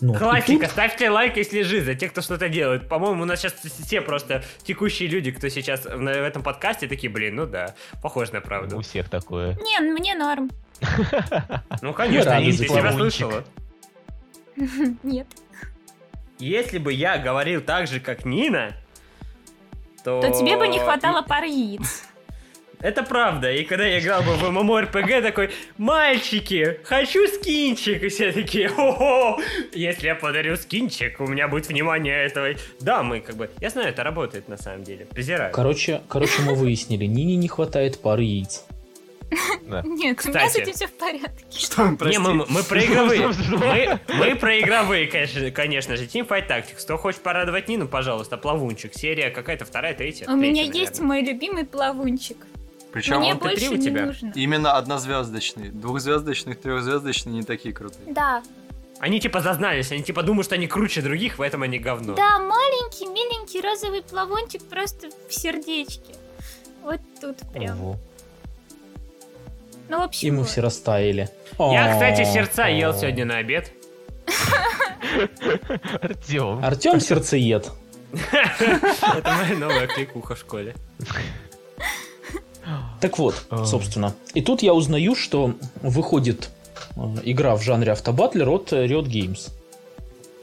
[0.00, 2.88] Ну, Классика, тут- ставьте лайк, если жив, за тех, кто что-то делает.
[2.88, 7.34] По-моему, у нас сейчас все просто текущие люди, кто сейчас в этом подкасте, такие, блин,
[7.34, 8.80] ну да, похоже на У правду.
[8.80, 9.54] всех такое.
[9.56, 10.50] Не, мне норм.
[11.82, 12.96] Ну, конечно, себя плавунчик.
[12.96, 13.44] слышала.
[15.02, 15.26] Нет.
[16.38, 18.76] Если бы я говорил так же, как Нина,
[20.04, 20.20] то...
[20.20, 22.04] То тебе бы не хватало пары яиц.
[22.80, 23.50] Это правда.
[23.52, 28.02] И когда я играл бы в MMORPG, такой, мальчики, хочу скинчик.
[28.04, 29.38] И все такие, о
[29.72, 32.50] если я подарю скинчик, у меня будет внимание этого.
[32.80, 33.50] Да, мы как бы...
[33.60, 35.06] Я знаю, это работает на самом деле.
[35.06, 35.52] Презираю.
[35.52, 38.64] Короче, короче, мы выяснили, Нине не хватает пары яиц.
[39.66, 39.82] Да.
[39.84, 40.60] Нет, у меня с Кстати.
[40.62, 41.44] этим все в порядке.
[41.50, 42.18] Что, Не, прости?
[42.18, 43.28] мы, мы про игровые.
[43.50, 46.04] Мы, мы про игровые, конечно, конечно же.
[46.06, 46.82] Teamfight Tactics.
[46.84, 48.94] Кто хочет порадовать Нину, пожалуйста, плавунчик.
[48.94, 50.26] Серия какая-то вторая, третья.
[50.28, 51.06] У меня Третья, есть наверное.
[51.22, 52.38] мой любимый плавунчик.
[53.00, 54.06] Причем Мне он Т3 больше у не тебя?
[54.06, 54.32] нужно.
[54.34, 55.68] именно однозвездочный.
[55.70, 58.12] Двухзвездочных, трехзвездочный не такие крутые.
[58.12, 58.42] Да.
[58.98, 62.14] Они типа зазнались, они типа думают, что они круче других, в этом они говно.
[62.14, 66.14] Да, маленький, миленький розовый плавунчик просто в сердечке.
[66.82, 67.80] Вот тут прям.
[67.80, 67.96] Ого.
[69.88, 70.48] Ну, в общем, И мы вот.
[70.48, 71.28] все растаяли.
[71.58, 73.72] Я, кстати, сердца ел сегодня на обед.
[76.02, 76.64] Артем.
[76.64, 77.70] Артем сердцеед.
[78.32, 80.74] Это моя новая кликуха в школе.
[83.00, 83.64] Так вот, А.
[83.64, 84.14] собственно.
[84.34, 86.50] И тут я узнаю, что выходит
[86.96, 89.50] э, игра в жанре автобатлер от э, Riot Games.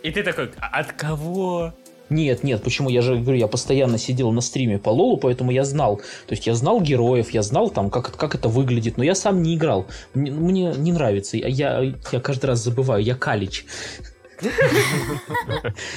[0.03, 1.73] И ты такой, «А от кого?
[2.09, 2.89] Нет, нет, почему?
[2.89, 5.97] Я же говорю, я постоянно сидел на стриме по Лолу, поэтому я знал.
[5.97, 9.41] То есть я знал героев, я знал там, как, как это выглядит, но я сам
[9.41, 9.87] не играл.
[10.13, 11.37] Мне, мне не нравится.
[11.37, 13.65] Я, я, я каждый раз забываю, я калич.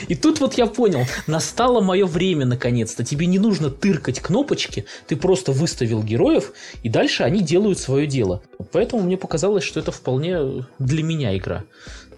[0.09, 3.05] И тут вот я понял, настало мое время наконец-то.
[3.05, 8.43] Тебе не нужно тыркать кнопочки, ты просто выставил героев, и дальше они делают свое дело.
[8.73, 11.65] Поэтому мне показалось, что это вполне для меня игра.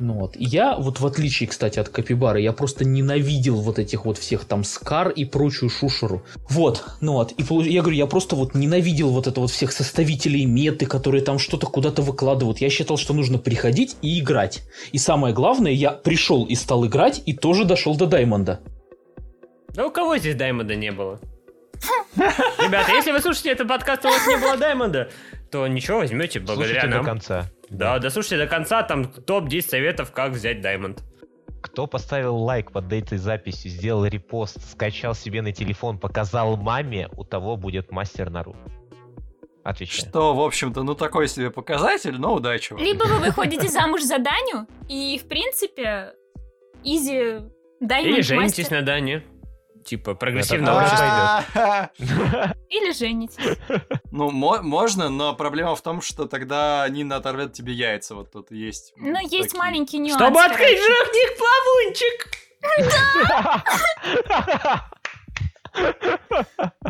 [0.01, 0.35] Ну вот.
[0.35, 4.65] Я, вот в отличие, кстати, от Капибары, я просто ненавидел вот этих вот всех там
[4.65, 6.25] Скар и прочую шушеру.
[6.49, 7.35] Вот, ну вот.
[7.37, 11.39] И я говорю, я просто вот ненавидел вот это вот всех составителей меты, которые там
[11.39, 12.59] что-то куда-то выкладывают.
[12.59, 14.63] Я считал, что нужно приходить и играть.
[14.93, 18.61] И самое главное, я пришел и стал играть, и тоже дошел до Даймонда.
[19.75, 21.21] Да у кого здесь Даймонда не было?
[22.17, 25.11] Ребята, если вы слушаете этот подкаст, и у вас не было Даймонда,
[25.51, 27.05] то ничего, возьмете благодаря Слушайте до нам.
[27.05, 27.51] конца.
[27.70, 31.02] Да, дослушайте до конца, там топ-10 советов, как взять Даймонд.
[31.62, 37.24] Кто поставил лайк под этой записью, сделал репост, скачал себе на телефон, показал маме, у
[37.24, 38.56] того будет мастер Нару.
[39.62, 40.09] Отвечаю.
[40.09, 42.83] Что, в общем-то, ну такой себе показатель, но удачи вам.
[42.83, 46.14] Либо вы выходите замуж за Даню, и, в принципе,
[46.83, 47.42] изи
[47.83, 49.22] Diamond Или женитесь на Дане.
[49.85, 50.16] Типа.
[51.55, 51.90] А-а-а.
[52.69, 53.59] Или женитесь.
[54.11, 58.14] Ну, мо- можно, но проблема в том, что тогда Нина оторвет тебе яйца.
[58.14, 58.93] Вот тут есть.
[58.97, 60.21] Но Ну, есть маленький нюанс.
[60.23, 62.27] Чтобы открыть жирник плавунчик!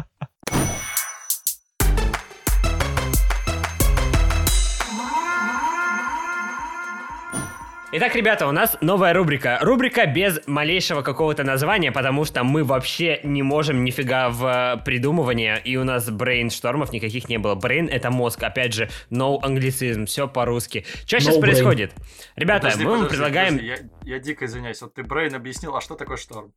[7.92, 9.58] Итак, ребята, у нас новая рубрика.
[9.60, 15.60] Рубрика без малейшего какого-то названия, потому что мы вообще не можем нифига в э, придумывание,
[15.64, 17.56] и у нас брейнштормов никаких не было.
[17.56, 20.86] Brain — это мозг, опять же, no англицизм, все по-русски.
[21.04, 21.40] Что сейчас No brain.
[21.40, 21.92] происходит?
[22.36, 23.54] Ребята, Подожди, мы вам подожди, предлагаем...
[23.58, 24.80] подожди, Я, я дико извиняюсь.
[24.82, 26.52] Вот ты brain объяснил, а что такое шторм?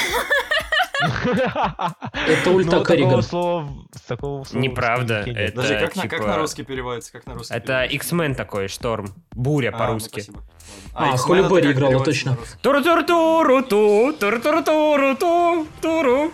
[1.00, 3.22] Это ульта Ну, Керриган.
[3.22, 3.68] слова,
[4.06, 7.12] такого слова Неправда, это- Подожди, как, на, типа- русский переводится?
[7.12, 7.84] Как на русский Это?
[7.84, 9.14] X-Men такой, шторм.
[9.32, 10.24] Буря А, ну, по-русски.
[10.94, 12.32] А, Холли Берри играла, точно.
[12.32, 12.58] на русский?
[15.80, 16.32] туру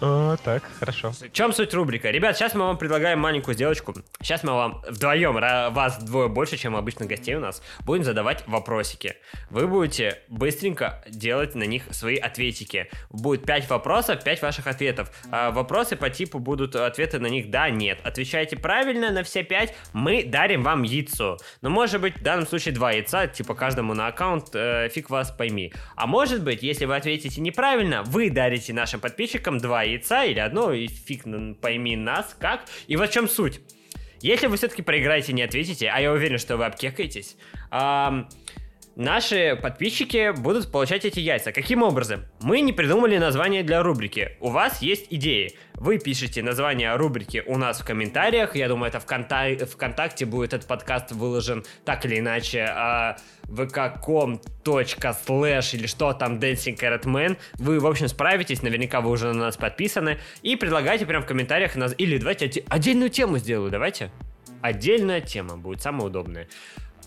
[0.00, 1.12] А, так, хорошо.
[1.12, 2.10] В чем суть рубрика?
[2.10, 3.94] Ребят, сейчас мы вам предлагаем маленькую сделочку.
[4.20, 5.34] Сейчас мы вам вдвоем,
[5.72, 9.16] вас двое больше, чем обычно гостей у нас, будем задавать вопросики.
[9.50, 12.90] Вы будете быстренько делать на них свои ответики.
[13.10, 15.10] Будет 5 вопросов, 5 ваших ответов.
[15.30, 17.98] А вопросы по типу будут ответы на них да, нет.
[18.04, 21.38] Отвечаете правильно на все 5, мы дарим вам яйцо.
[21.62, 25.30] Но может быть в данном случае 2 яйца, типа каждому на аккаунт, э, фиг вас
[25.30, 25.72] пойми.
[25.94, 30.72] А может быть, если вы ответите неправильно, вы дарите нашим подписчикам 2 яйца или одно,
[30.72, 31.24] и фиг
[31.60, 32.66] пойми нас, как.
[32.86, 33.60] И вот в чем суть.
[34.20, 37.36] Если вы все-таки проиграете и не ответите, а я уверен, что вы обкекаетесь,
[37.70, 38.28] ам,
[38.96, 41.52] наши подписчики будут получать эти яйца.
[41.52, 42.24] Каким образом?
[42.40, 44.36] Мы не придумали название для рубрики.
[44.40, 45.54] У вас есть идеи.
[45.74, 48.56] Вы пишете название рубрики у нас в комментариях.
[48.56, 52.66] Я думаю, это вконта- ВКонтакте будет этот подкаст выложен так или иначе.
[52.68, 54.40] А, vk.com
[55.24, 57.36] слэш или что там Dancing Carrot Man.
[57.54, 58.62] Вы, в общем, справитесь.
[58.62, 60.18] Наверняка вы уже на нас подписаны.
[60.42, 61.76] И предлагайте прям в комментариях.
[61.98, 63.70] Или давайте отдельную тему сделаю.
[63.70, 64.10] Давайте.
[64.62, 66.48] Отдельная тема будет самая удобная.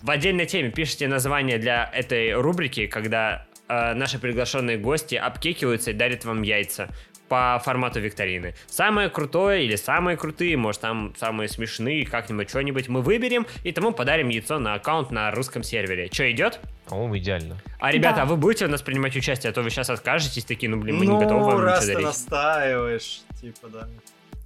[0.02, 5.94] В отдельной теме пишите название для этой рубрики, когда э, наши приглашенные гости обкекиваются и
[5.94, 6.88] дарят вам яйца
[7.28, 8.54] по формату викторины.
[8.66, 13.92] Самое крутое или самые крутые, может там самые смешные, как-нибудь что-нибудь мы выберем и тому
[13.92, 16.08] подарим яйцо на аккаунт на русском сервере.
[16.12, 16.60] Что, идет?
[16.88, 17.58] По-моему, идеально.
[17.78, 18.22] А, ребята, Да.
[18.22, 20.96] а вы будете у нас принимать участие, а то вы сейчас откажетесь, такие, ну, блин,
[20.96, 22.06] мы ну, не готовы вам раз ничего ты дарить.
[22.06, 23.88] настаиваешь, типа, да.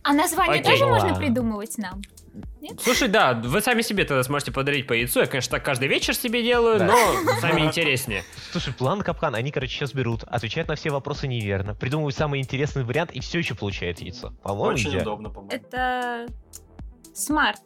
[0.02, 0.72] А название Окей.
[0.72, 1.24] тоже можно Ладно.
[1.24, 2.02] придумывать нам?
[2.82, 5.20] Слушай, да, вы сами себе тогда сможете подарить по яйцу.
[5.20, 6.86] Я, конечно, так каждый вечер себе делаю, Да.
[6.86, 8.24] но сами интереснее.
[8.50, 12.82] Слушай, план капкан, они, короче, сейчас берут, отвечают на все вопросы неверно, придумывают самый интересный
[12.84, 14.32] вариант и все еще получают яйцо.
[14.42, 15.02] По-моему, Очень идеально.
[15.02, 15.52] удобно, по-моему.
[15.54, 16.26] Это
[17.14, 17.60] смарт.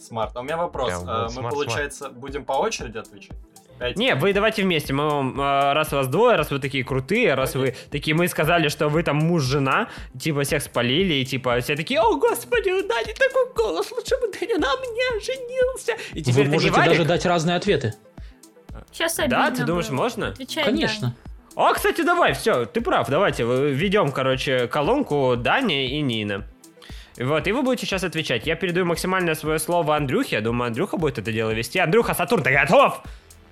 [0.00, 0.36] Смарт.
[0.36, 0.88] А у меня вопрос.
[0.88, 3.36] Прям А, вот Мы, смарт, получается, будем по очереди отвечать?
[3.78, 4.92] То есть пять- Не, вы давайте вместе.
[4.92, 8.68] Мы вам, э, раз вас двое, раз вы такие крутые, раз вы такие, мы сказали,
[8.68, 13.12] что вы там муж-жена, типа всех спалили, и типа все такие, о, господи, у Дани
[13.14, 15.92] такой голос, лучше бы Даня на мне женился.
[16.12, 16.90] И Вы теперь ты не можете Валик?
[16.92, 17.94] даже дать разные ответы.
[18.92, 19.96] Сейчас Да, обидно ты думаешь, было.
[19.96, 20.28] можно?
[20.28, 21.14] Отвечает Конечно.
[21.56, 26.44] О, кстати, давай, все, ты прав, давайте, введем, короче, колонку Даня и Нина.
[27.16, 28.44] Вот, и вы будете сейчас отвечать.
[28.44, 30.34] Я передаю максимальное свое слово Андрюхе.
[30.36, 31.78] Я думаю, Андрюха будет это дело вести.
[31.78, 33.02] Андрюха, Сатурн, ты готов?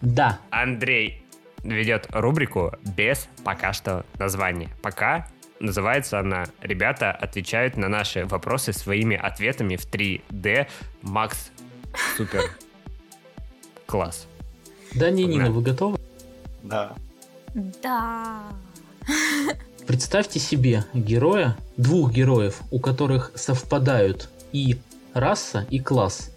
[0.03, 0.41] Да.
[0.51, 1.25] Андрей
[1.63, 4.69] ведет рубрику без пока что названия.
[4.83, 5.29] Пока
[5.61, 10.67] называется она «Ребята отвечают на наши вопросы своими ответами в 3D».
[11.03, 11.53] Макс,
[12.17, 12.43] супер.
[13.87, 14.27] Класс.
[14.95, 15.99] Да, не, Нина, вы готовы?
[16.63, 16.95] Да.
[17.55, 18.43] Да.
[19.87, 24.79] Представьте себе героя, двух героев, у которых совпадают и
[25.15, 26.32] раса, и класс.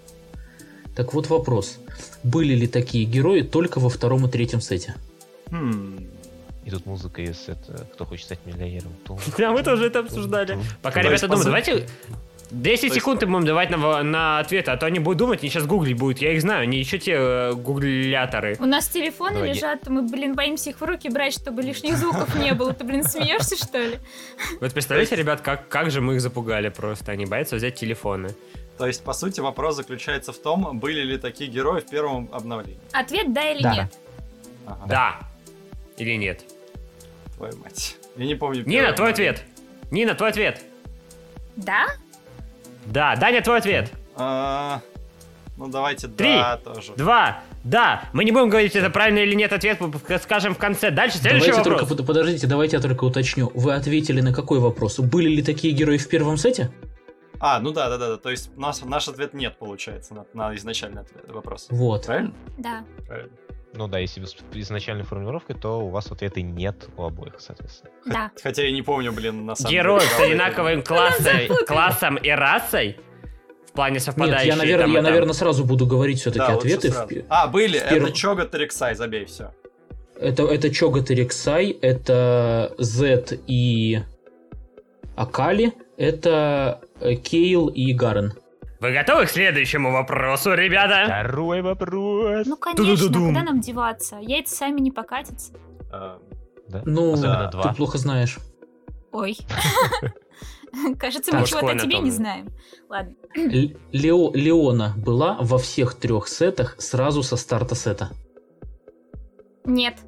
[0.96, 1.78] Так вот вопрос.
[2.24, 4.96] Были ли такие герои только во втором и третьем сете?
[5.52, 6.08] Хм.
[6.64, 8.94] И тут музыка из это, кто хочет стать миллионером.
[9.04, 10.58] Тум, Да, мы тоже это обсуждали.
[10.82, 11.88] Пока ребята думают, давайте
[12.52, 15.50] 10 есть- секунд им будем давать на, на ответы, а то они будут думать, они
[15.50, 16.20] сейчас гуглить будут.
[16.20, 18.56] Я их знаю, они еще те э, гугляторы.
[18.60, 21.98] У нас телефоны Давай, я- лежат, мы, блин, боимся их в руки брать, чтобы лишних
[21.98, 22.74] звуков не было.
[22.74, 24.00] Ты, блин, смеешься, что ли?
[24.62, 27.12] Вот представляете, ребят, как, как же мы их запугали просто.
[27.12, 28.30] Они боятся взять телефоны.
[28.78, 32.80] То есть, по сути, вопрос заключается в том, были ли такие герои в первом обновлении.
[32.92, 33.74] Ответ да или Да.
[33.76, 33.94] нет.
[34.66, 35.20] Ага, Да.
[35.98, 36.44] Или нет?
[37.38, 37.96] Твою мать.
[38.18, 38.64] Я не помню.
[38.66, 39.32] Нина, твой обновление.
[39.32, 39.48] ответ.
[39.92, 40.62] Нина, твой ответ.
[41.56, 41.86] Да?
[42.86, 43.16] Да.
[43.16, 43.92] Даня, твой ответ.
[44.16, 44.82] А,
[45.58, 46.34] Ну, давайте Три.
[46.36, 46.92] да тоже.
[46.98, 47.42] Два.
[47.64, 48.10] Да.
[48.12, 50.92] Мы не будем говорить, это правильный или нет ответ, мы скажем в конце.
[50.92, 51.88] Дальше следующий давайте вопрос.
[51.88, 53.50] только, под- подождите, давайте я только уточню.
[53.56, 55.00] Вы ответили на какой вопрос?
[55.00, 56.72] Были ли такие герои в первом сете?
[57.40, 58.18] А, ну да, да, да, да.
[58.18, 61.68] То есть наш, наш ответ нет, получается, на, на изначальный ответ, вопрос.
[61.70, 62.06] Вот.
[62.06, 62.34] Правильно?
[62.58, 62.84] Да.
[63.08, 63.32] Правильно.
[63.74, 67.92] Ну да, если с изначальной формулировкой, то у вас ответа нет у обоих, соответственно.
[68.06, 68.32] Да.
[68.42, 70.12] Хотя я не помню, блин, на самом Героев деле.
[70.12, 72.98] с правда, одинаковым классой, классом и расой
[73.68, 74.48] в плане Нет, совпадающие.
[74.48, 75.04] я, наверное, там я, там.
[75.04, 76.90] наверное, сразу буду говорить все-таки Да, ответы.
[76.92, 79.54] В А, были, в это Чога Терексай, забей, все.
[80.18, 84.00] Это, это Чогат и Рексай, это Z и
[85.18, 88.34] Акали, это Кейл и Гарен.
[88.80, 91.06] Вы готовы к следующему вопросу, ребята?
[91.06, 92.46] Второй вопрос.
[92.46, 93.30] Ну, конечно, Ту-ду-ду-дум.
[93.30, 94.18] куда нам деваться?
[94.22, 95.54] Яйца сами не покатятся.
[95.92, 96.20] А,
[96.68, 96.82] Да?
[96.86, 97.64] Ну, Особенно да, два.
[97.64, 98.38] ты плохо знаешь.
[99.12, 99.38] Ой.
[101.00, 102.50] Кажется, мы чего-то о тебе не знаем.
[102.90, 103.14] Ладно.
[103.34, 108.10] Лео, Леона была во всех трех сетах сразу со старта сета.
[109.64, 110.00] Нет.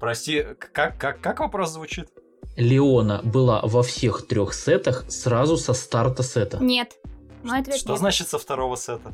[0.00, 2.08] Прости, как, как, как вопрос звучит?
[2.56, 6.58] Леона была во всех трех сетах сразу со старта сета?
[6.58, 6.96] Нет.
[7.42, 7.98] Мой ответ Что нет.
[7.98, 9.12] значит со второго сета?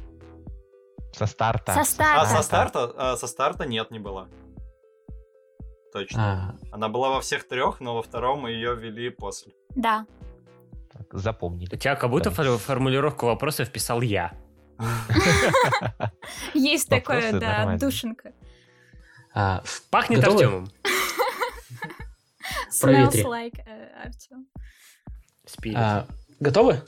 [1.16, 1.72] Со старта.
[1.74, 2.26] Со А, старта.
[2.36, 2.92] со старта?
[2.96, 4.28] А, со старта нет, не была.
[5.92, 6.56] Точно.
[6.70, 9.52] А, Она была во всех трех, но во втором ее ввели после.
[9.70, 10.06] Да.
[10.92, 11.74] Так, Запомнили.
[11.74, 12.36] У тебя как будто Да.
[12.36, 14.32] фор- формулировку вопроса вписал я.
[16.54, 18.32] Есть такое, да, душенка.
[19.34, 20.22] а, Пахнет?
[20.24, 20.68] Артемом.
[22.80, 23.22] Проветри.
[23.22, 24.10] like э,
[25.74, 26.06] а,
[26.38, 26.82] готовы?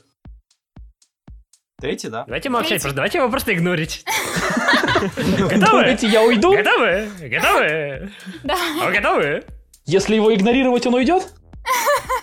[1.79, 2.23] Третий, да?
[2.25, 4.05] Давайте молчать, просто давайте его просто игнорить.
[5.01, 5.57] Готовы?
[5.59, 6.55] Думаете, я уйду?
[6.55, 7.09] Готовы?
[7.19, 8.11] Готовы?
[8.43, 8.55] Да.
[8.81, 9.43] А вы готовы?
[9.85, 11.33] Если его игнорировать, он уйдет?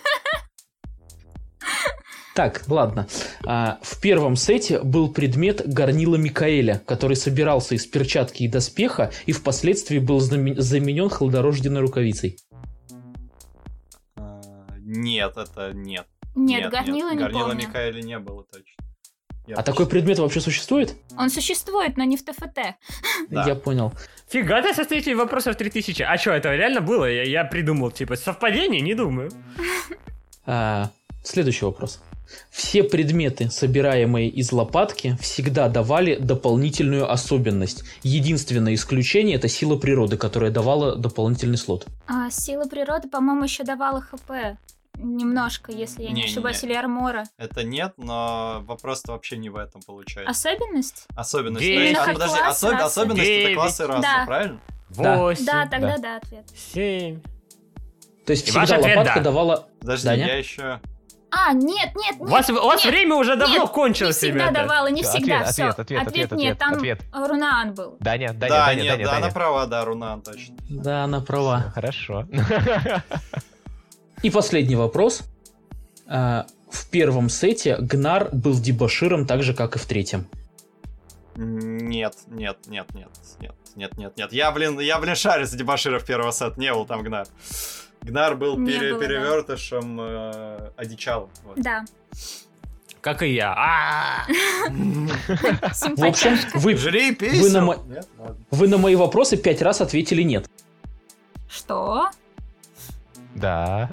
[2.33, 3.07] Так, ладно.
[3.45, 9.33] А, в первом сете был предмет горнила Микаэля, который собирался из перчатки и доспеха и
[9.33, 12.39] впоследствии был заменен хладорожденной рукавицей.
[14.93, 16.07] Нет, это нет.
[16.35, 17.69] Нет, горнила не Горнила помню.
[17.69, 18.85] Микаэля не было точно.
[19.47, 20.97] Я А такой предмет вообще существует?
[21.17, 22.77] Он существует, но не в ТФТ.
[23.31, 23.47] Да.
[23.47, 23.93] Я понял.
[24.29, 26.03] Фига ты состоите вопросов 3000.
[26.03, 27.05] А что, это реально было?
[27.05, 28.81] Я, я придумал, типа, совпадение?
[28.81, 29.31] Не думаю.
[30.45, 30.91] А,
[31.23, 32.01] следующий вопрос.
[32.51, 37.85] Все предметы, собираемые из лопатки, всегда давали дополнительную особенность.
[38.03, 41.87] Единственное исключение это сила природы, которая давала дополнительный слот.
[42.09, 44.59] А сила природы, по-моему, еще давала ХП.
[45.03, 46.33] Немножко, если я не, Не-не-не.
[46.33, 47.25] ошибаюсь, или армора.
[47.39, 50.31] Это нет, но вопрос-то вообще не в этом получается.
[50.31, 51.07] Особенность?
[51.17, 51.61] Особенность.
[51.65, 51.77] Девять.
[51.79, 52.85] То есть, Именно а, как подожди, класс особ- расы.
[52.85, 53.55] особенность это Девять.
[53.57, 54.23] классы расы, Да.
[54.27, 54.61] правильно?
[54.91, 55.17] Да.
[55.19, 55.45] Восемь.
[55.47, 56.45] Да, тогда да, ответ.
[56.55, 57.21] Семь.
[58.27, 59.21] То есть И всегда ответ лопатка да.
[59.25, 59.69] давала...
[59.81, 60.27] Подожди, Даня?
[60.27, 60.81] я еще...
[61.33, 62.31] А, нет, нет, У нет.
[62.31, 64.63] вас, у вас нет, время уже давно нет, Не кончилось, всегда ребята.
[64.67, 65.37] давала, не Ответ, всегда.
[65.39, 65.65] ответ, Все.
[65.69, 67.03] ответ, ответ, нет, ответ, там ответ.
[67.13, 67.97] Рунаан был.
[68.01, 69.25] Даня, Даня, да, Даня, нет, Даня, да, Даня.
[69.27, 70.57] она права, да, Рунан, точно.
[70.69, 71.71] Да, она права.
[71.73, 72.27] Хорошо.
[74.23, 75.23] И последний вопрос.
[76.07, 80.27] А, в первом сете Гнар был дебоширом так же, как и в третьем.
[81.37, 83.09] Нет, нет, нет, нет,
[83.41, 84.33] нет, нет, нет, нет.
[84.33, 87.27] Я, блин, я, блин, шарю за дебаширов первого сета, не был там Гнар.
[88.03, 89.07] Гнар был Не пере- было, да.
[89.07, 91.31] перевертышем э, одичалым.
[91.45, 91.61] вот.
[91.61, 91.85] Да.
[93.01, 93.55] Как и я.
[93.57, 94.27] А!
[94.69, 97.79] В общем, вы, Жри вы, на,
[98.51, 100.47] вы на мои вопросы пять раз ответили нет.
[101.49, 102.11] Что?
[103.41, 103.89] Да.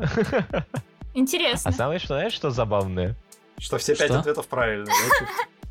[0.52, 1.72] А Интересно.
[1.72, 3.16] самое что, знаешь, что забавное?
[3.60, 4.86] Что все пять ответов правильно,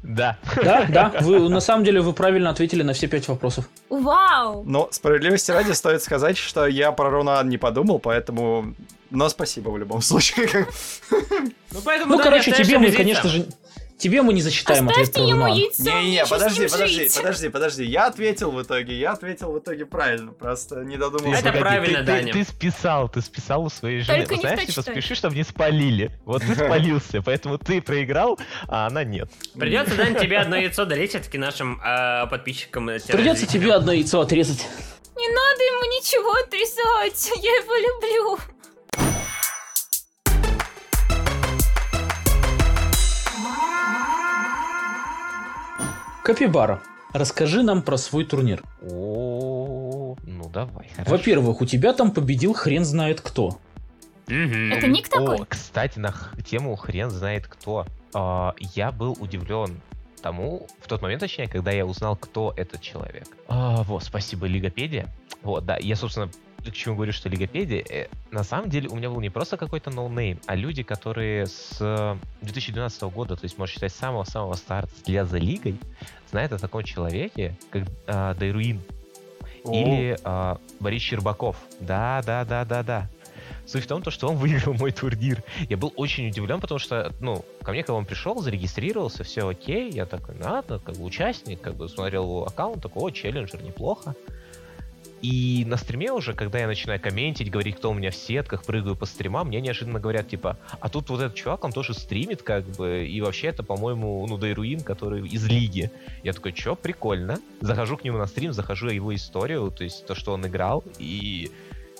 [0.02, 0.38] да?
[0.62, 0.86] Да.
[0.88, 3.68] Да, вы на самом деле вы правильно ответили на все пять вопросов.
[3.90, 4.64] Вау!
[4.64, 8.74] Но справедливости ради стоит сказать, что я про Рунан не подумал, поэтому...
[9.10, 10.66] Но спасибо в любом случае.
[11.10, 13.46] Ну, поэтому, Ну, да, короче, тебе мы, конечно же,
[13.98, 15.58] тебе мы не засчитаем ответ Оставьте про ему Рунан.
[15.58, 17.16] яйцо, Не-не, подожди, подожди, жить.
[17.16, 17.84] подожди, подожди.
[17.84, 21.40] Я ответил в итоге, я ответил в итоге правильно, просто не додумался.
[21.40, 22.32] Это Погоди, правильно, ты, Даня.
[22.32, 24.26] Ты, ты списал, ты списал у своей жены.
[24.26, 26.10] Только знаешь, типа, спеши, чтобы не спалили.
[26.24, 29.30] Вот ты спалился, поэтому ты проиграл, а она нет.
[29.58, 32.88] Придется, Дань, тебе одно яйцо долить, все-таки нашим э, подписчикам.
[32.90, 34.66] э, Придется тебе одно яйцо отрезать.
[35.16, 38.38] Не надо ему ничего отрезать, я его люблю.
[46.26, 48.60] Капибара, расскажи нам про свой турнир.
[48.82, 51.12] О, ну давай, хорошо.
[51.12, 53.60] Во-первых, у тебя там победил хрен знает кто.
[54.26, 55.36] Это ник такой?
[55.36, 57.86] О, кстати, на х- тему хрен знает кто.
[58.12, 59.80] А, я был удивлен
[60.20, 63.28] тому, в тот момент, точнее, когда я узнал, кто этот человек.
[63.46, 65.06] А, вот, спасибо, Лигопедия.
[65.44, 66.28] Вот, да, я, собственно,
[66.70, 69.90] к чему говорю, что Лигопедия, э, на самом деле у меня был не просто какой-то
[69.90, 74.92] no name, а люди, которые с э, 2012 года, то есть, можно считать, самого-самого старта
[75.04, 75.78] для за Лигой,
[76.30, 78.80] знают о таком человеке, как а, Дайруин
[79.64, 81.56] или а, Борис Щербаков.
[81.80, 83.08] Да, да, да, да, да.
[83.66, 85.42] Суть в том, то, что он выиграл мой турнир.
[85.68, 89.90] Я был очень удивлен, потому что, ну, ко мне, когда он пришел, зарегистрировался, все окей,
[89.90, 94.14] я такой, надо, как бы участник, как бы смотрел его аккаунт, такой, о, челленджер, неплохо.
[95.22, 98.96] И на стриме уже, когда я начинаю комментить, говорить, кто у меня в сетках, прыгаю
[98.96, 102.64] по стримам, мне неожиданно говорят, типа, а тут вот этот чувак, он тоже стримит, как
[102.64, 105.90] бы, и вообще это, по-моему, ну, Дайруин, который из лиги.
[106.22, 107.38] Я такой, чё, прикольно.
[107.60, 111.50] Захожу к нему на стрим, захожу его историю, то есть то, что он играл, и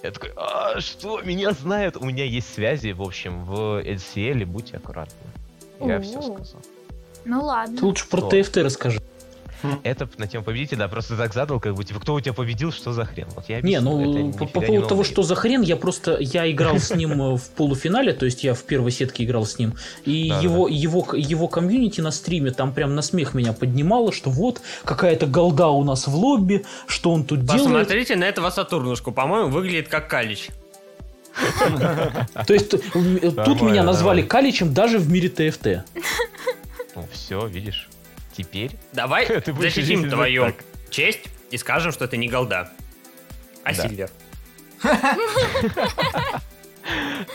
[0.03, 1.97] я такой, а, что, меня знают?
[1.97, 5.17] У меня есть связи, в общем, в LCL, будьте аккуратны.
[5.81, 6.23] Я все О.
[6.23, 6.63] сказал.
[7.25, 7.79] Ну Ты ладно.
[7.85, 8.21] лучше про?
[8.21, 9.01] ТФТ расскажи.
[9.83, 12.73] Это на тему победителя, да, просто так задал, как бы, типа, кто у тебя победил,
[12.73, 13.27] что за хрен?
[13.35, 15.77] Вот я Не, объясню, это ну по, по не поводу того, что за хрен, я
[15.77, 19.45] просто я играл с ним э, в полуфинале, то есть я в первой сетке играл
[19.47, 24.13] с ним, и его его его комьюнити на стриме там прям на смех меня поднимало,
[24.13, 27.63] что вот какая-то голда у нас в лобби, что он тут делает.
[27.65, 29.13] Посмотрите на этого Сатурнушку.
[29.13, 30.49] По-моему, выглядит как Калич.
[32.47, 34.23] То есть т- м, тут меня назвали.
[34.23, 35.85] Каличем даже в мире ТФТ.
[36.95, 37.86] Ну, все, видишь.
[38.37, 40.65] Теперь Давай Ты защитим твою так.
[40.91, 42.71] честь и скажем, что ты не голда,
[43.65, 43.83] а Да.
[43.89, 44.11] Сильвер.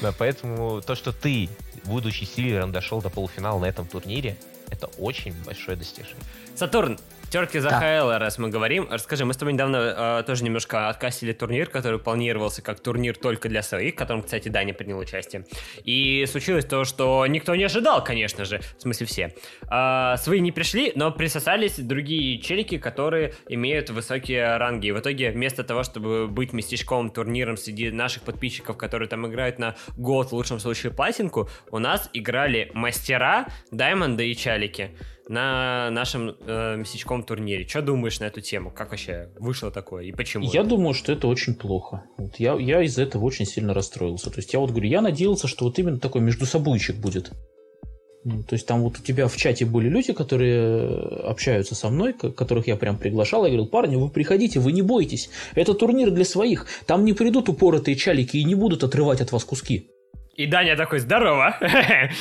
[0.01, 1.49] Да, поэтому то, что ты,
[1.83, 4.37] будучи Сильвером, дошел до полуфинала на этом турнире,
[4.69, 6.23] это очень большое достижение.
[6.55, 6.97] Сатурн,
[7.31, 7.79] терки за Да.
[7.79, 8.87] ХЛ, раз мы говорим.
[8.91, 13.49] Расскажи, мы с тобой недавно э, тоже немножко откасили турнир, который планировался как турнир только
[13.49, 15.45] для своих, в котором, кстати, Даня принял участие.
[15.83, 19.35] И случилось то, что никто не ожидал, конечно же, в смысле все.
[19.67, 24.87] А, свои не пришли, но присосались другие челики, которые имеют высокие ранги.
[24.87, 29.57] И в итоге, вместо того, чтобы быть местечковым турниром среди наших подписчиков, которые там играют
[29.57, 34.91] на год, в лучшем случае платинку, у нас играли мастера, даймонды и чалики
[35.31, 37.65] на нашем э, местечковом турнире.
[37.65, 38.69] Что думаешь на эту тему?
[38.69, 40.43] Как вообще вышло такое и почему?
[40.51, 42.03] Я думаю, что это очень плохо.
[42.17, 44.29] Вот я, я из-за этого очень сильно расстроился.
[44.29, 47.31] То есть я вот говорю, я надеялся, что вот именно такой междусобойчик будет.
[48.23, 51.89] Ну, То есть там вот у тебя в чате были люди, которые э, общаются со
[51.89, 53.45] мной, ко- которых я прям приглашал.
[53.45, 55.29] Я говорил, парни, вы приходите, вы не бойтесь.
[55.55, 56.67] Это турнир для своих.
[56.85, 59.89] Там не придут упоротые чалики и не будут отрывать от вас куски.
[60.33, 61.57] И Даня такой, здорово!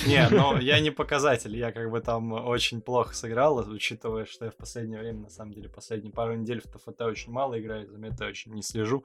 [0.07, 4.51] Не, ну я не показатель, я как бы там очень плохо сыграл, учитывая, что я
[4.51, 7.99] в последнее время, на самом деле, последние пару недель в ТФТ очень мало играю, за
[7.99, 9.05] мета очень не слежу.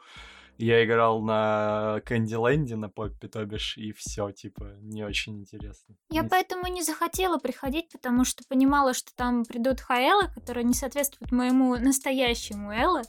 [0.57, 5.95] Я играл на Кэндиленде, на поппе, то бишь, и все, типа, не очень интересно.
[6.09, 10.73] Я Не- поэтому не захотела приходить, потому что понимала, что там придут хаэлы, которые не
[10.73, 13.03] соответствуют моему настоящему Элле.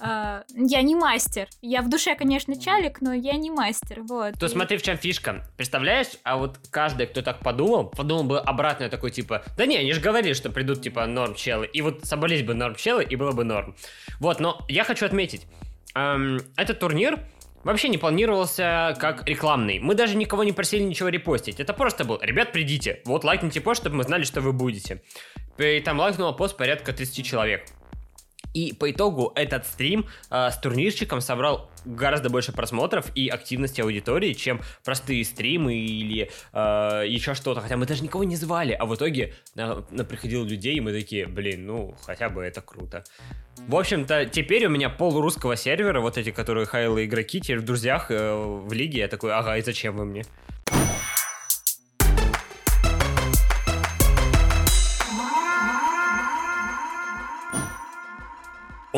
[0.00, 1.48] А, я не мастер.
[1.62, 4.02] Я в душе, конечно, чалик, но я не мастер.
[4.02, 4.34] Вот.
[4.38, 5.44] То И- смотри, в чем фишка.
[5.56, 9.92] Представляешь, а вот каждый, кто так подумал, подумал бы обратно такой, типа, да не, они
[9.92, 11.66] же говорили, что придут, типа, норм челы.
[11.66, 13.74] И вот собрались бы норм челы, и было бы норм.
[14.20, 15.46] Вот, но я хочу отметить,
[15.94, 17.20] эм, этот турнир
[17.64, 19.78] вообще не планировался как рекламный.
[19.78, 21.60] Мы даже никого не просили ничего репостить.
[21.60, 25.02] Это просто был, ребят, придите, вот лайкните пост, чтобы мы знали, что вы будете.
[25.58, 27.66] И там лайкнуло пост порядка 30 человек.
[28.54, 34.32] И по итогу этот стрим э, с турнирчиком собрал гораздо больше просмотров и активности аудитории,
[34.32, 37.60] чем простые стримы или э, еще что-то.
[37.60, 40.92] Хотя мы даже никого не звали, а в итоге на, на приходило людей, и мы
[40.92, 43.04] такие, блин, ну хотя бы это круто.
[43.66, 47.64] В общем-то, теперь у меня пол русского сервера, вот эти, которые хайлы игроки, теперь в
[47.64, 50.24] друзьях э, в лиге, я такой, ага, и зачем вы мне?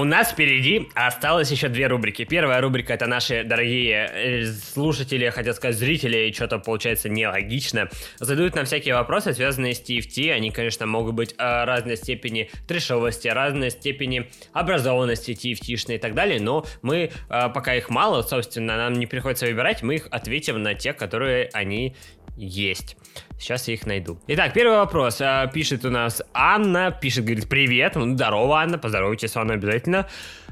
[0.01, 2.25] У нас впереди осталось еще две рубрики.
[2.25, 7.91] Первая рубрика это наши дорогие э, слушатели, хотел сказать зрители, что-то получается нелогично.
[8.19, 10.33] Задают нам всякие вопросы, связанные с TFT.
[10.33, 16.41] Они, конечно, могут быть э, разной степени трешовости, разной степени образованности TFT-шной и так далее,
[16.41, 20.73] но мы, э, пока их мало, собственно, нам не приходится выбирать, мы их ответим на
[20.73, 21.95] те, которые они
[22.37, 22.97] есть.
[23.39, 24.19] Сейчас я их найду.
[24.27, 25.21] Итак, первый вопрос.
[25.21, 26.91] А, Пишет у нас Анна.
[26.91, 27.95] Пишет, говорит, привет.
[27.97, 28.79] Ну, здорово, Анна.
[28.79, 30.07] Поздоровайтесь с Анной обязательно.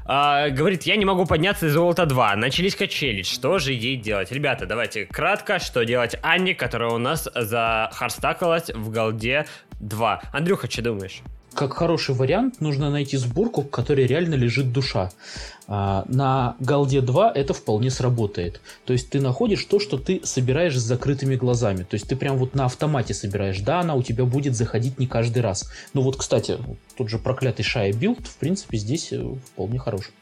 [0.05, 2.35] А, говорит, я не могу подняться из золота 2.
[2.35, 3.21] Начались качели.
[3.21, 4.31] Что же ей делать?
[4.31, 9.45] Ребята, давайте кратко, что делать Анне, которая у нас захарстакалась в голде
[9.79, 10.21] 2.
[10.33, 11.21] Андрюха, что думаешь?
[11.59, 15.11] Как хороший вариант, нужно найти сборку, в которой реально лежит душа.
[15.67, 18.61] А, На Галде 2 это вполне сработает.
[18.85, 21.83] То есть ты находишь то, что ты собираешь с закрытыми глазами.
[21.83, 23.59] То есть ты прям вот на автомате собираешь.
[23.59, 25.69] Да, она у тебя будет заходить не каждый раз.
[25.93, 26.57] Ну вот, кстати,
[26.95, 30.13] тот же проклятый Шая build, в принципе, здесь э, вполне хороший.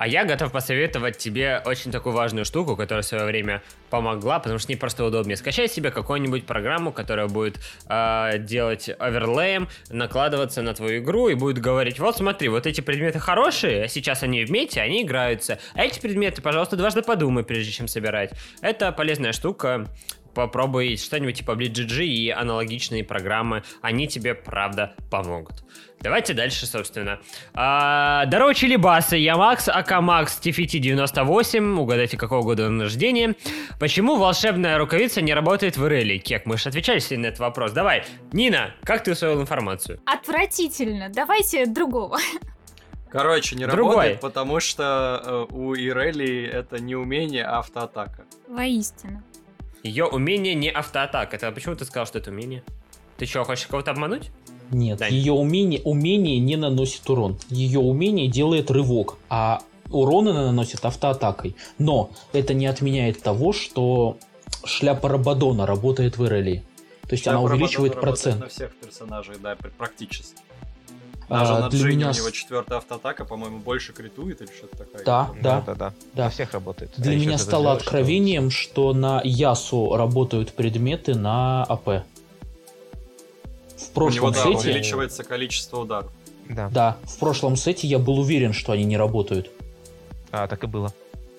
[0.00, 4.58] А я готов посоветовать тебе очень такую важную штуку, которая в свое время помогла, потому
[4.58, 5.36] что не просто удобнее.
[5.36, 11.58] Скачай себе какую-нибудь программу, которая будет э, делать оверлеем, накладываться на твою игру и будет
[11.58, 15.58] говорить, вот смотри, вот эти предметы хорошие, а сейчас они в мете, они играются.
[15.74, 18.30] А эти предметы, пожалуйста, дважды подумай, прежде чем собирать.
[18.62, 19.86] Это полезная штука.
[20.34, 23.62] Попробуй что-нибудь типа BlitzGG и аналогичные программы.
[23.82, 25.64] Они тебе, правда, помогут.
[26.00, 27.20] Давайте дальше, собственно.
[27.52, 33.34] А, здорово, Чилибасы, я Макс, Акамакс, TFT98, угадайте, какого года он рождения.
[33.78, 36.18] Почему волшебная рукавица не работает в Иреле?
[36.18, 37.72] Кек, мы же отвечали сегодня на этот вопрос.
[37.72, 40.00] Давай, Нина, как ты усвоил информацию?
[40.06, 41.10] Отвратительно.
[41.10, 42.18] Давайте другого.
[43.10, 43.94] Короче, не Другой.
[43.94, 45.20] работает, потому что
[45.50, 48.24] э, у Ирели это не умение, а автоатака.
[48.48, 49.22] Воистину.
[49.82, 51.34] Ее умение не автоатак.
[51.34, 52.62] Это почему ты сказал, что это умение?
[53.16, 54.30] Ты что, хочешь кого-то обмануть?
[54.70, 55.12] Нет, Дань.
[55.12, 57.38] ее умение, умение не наносит урон.
[57.48, 61.56] Ее умение делает рывок, а урон она наносит автоатакой.
[61.78, 64.16] Но это не отменяет того, что
[64.64, 66.62] шляпа Рабадона работает в Ирелии.
[67.02, 68.40] То есть она Шляпа увеличивает Рабадона процент.
[68.40, 70.36] На всех персонажей, да, пр- практически.
[71.30, 74.48] Даже А, на для Джине меня у с- него четвертая автоатака, по-моему, больше критует или
[74.50, 75.04] что-то такое.
[75.04, 75.60] Да, да.
[75.64, 75.92] да, да.
[76.12, 76.24] Да.
[76.24, 76.90] На всех работает.
[76.98, 81.86] А Для еще меня стало дождёшь, что- откровением, что на Ясу работают предметы на АП.
[83.76, 86.10] В У него, прошлом да, сете, увеличивается количество ударов.
[86.48, 86.68] Да.
[86.68, 89.50] да, в прошлом сете я был уверен, что они не работают.
[90.32, 90.88] А, так и было.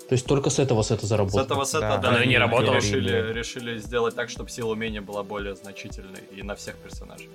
[0.08, 1.44] То есть только с этого сета С заработали.
[1.46, 1.98] этого сета, Да.
[1.98, 2.76] да, Оно и не они работало.
[2.76, 7.30] решили, решили сделать так, чтобы сила умения была более значительной и на всех персонажей.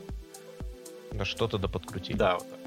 [1.12, 2.16] Да что-то да подкрутили.
[2.16, 2.58] Да, вот так.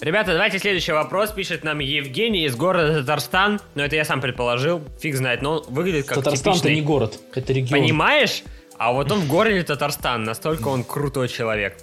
[0.00, 1.30] Ребята, давайте следующий вопрос.
[1.30, 3.60] Пишет нам Евгений из города Татарстан.
[3.76, 4.82] Но это я сам предположил.
[5.00, 6.80] Фиг знает, но он выглядит как Татарстан это типичный...
[6.80, 7.80] не город, это регион.
[7.80, 8.42] Понимаешь?
[8.78, 11.78] А вот он в городе Татарстан, настолько он крутой человек.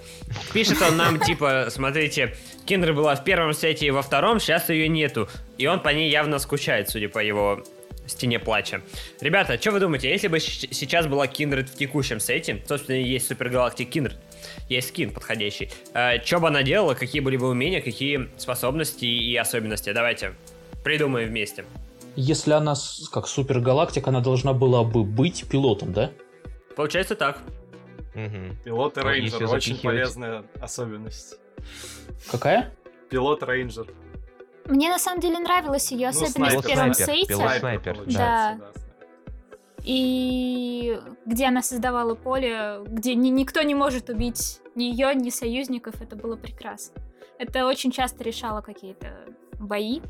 [0.51, 4.89] Пишет он нам, типа, смотрите, Kindred была в первом сете и во втором, сейчас ее
[4.89, 5.29] нету.
[5.57, 7.63] И он по ней явно скучает, судя по его
[8.05, 8.81] стене плача.
[9.21, 13.47] Ребята, что вы думаете, если бы сейчас была Kindred в текущем сете, собственно, есть Super
[13.47, 14.17] Galaxy Kindred,
[14.67, 15.69] есть скин подходящий,
[16.25, 19.91] что бы она делала, какие были бы умения, какие способности и особенности?
[19.93, 20.33] Давайте
[20.83, 21.65] придумаем вместе.
[22.15, 22.73] Если она
[23.11, 26.11] как супергалактик, она должна была бы быть пилотом, да?
[26.75, 27.39] Получается так.
[28.15, 28.57] Мгм.
[28.63, 31.35] Пилот и Ну, рейнджер, очень запихивать- полезная особенность.
[32.31, 32.73] Какая?
[33.09, 33.87] Пилот рейнджер.
[34.65, 37.27] Мне на самом деле нравилась ее Ну, особенность в снайпер, первом снайпер, сейте.
[37.29, 37.51] пилот.
[37.59, 38.71] снайпер, получается, да.
[39.83, 46.01] И где она создавала поле, где ни- никто не может убить ни ее, ни союзников,
[46.01, 47.01] это было прекрасно.
[47.37, 49.25] Это очень часто решало какие-то
[49.59, 50.01] бои.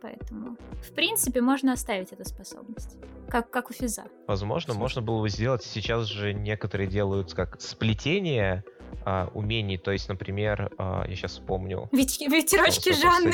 [0.00, 2.96] Поэтому, в принципе, можно оставить эту способность.
[3.28, 4.04] Как, как у Физа.
[4.26, 5.62] Возможно, можно было бы сделать.
[5.62, 8.64] Сейчас же некоторые делают как сплетение
[9.04, 9.78] а, умений.
[9.78, 11.88] То есть, например, а, я сейчас вспомню.
[11.92, 13.32] Ветерочки Жанны.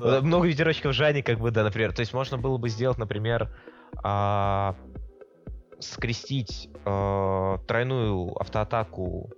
[0.00, 0.20] Да.
[0.20, 1.92] Много ветерочков Жани, как бы, да, например.
[1.92, 3.50] То есть можно было бы сделать, например,
[4.02, 4.76] а,
[5.78, 9.30] скрестить а, тройную автоатаку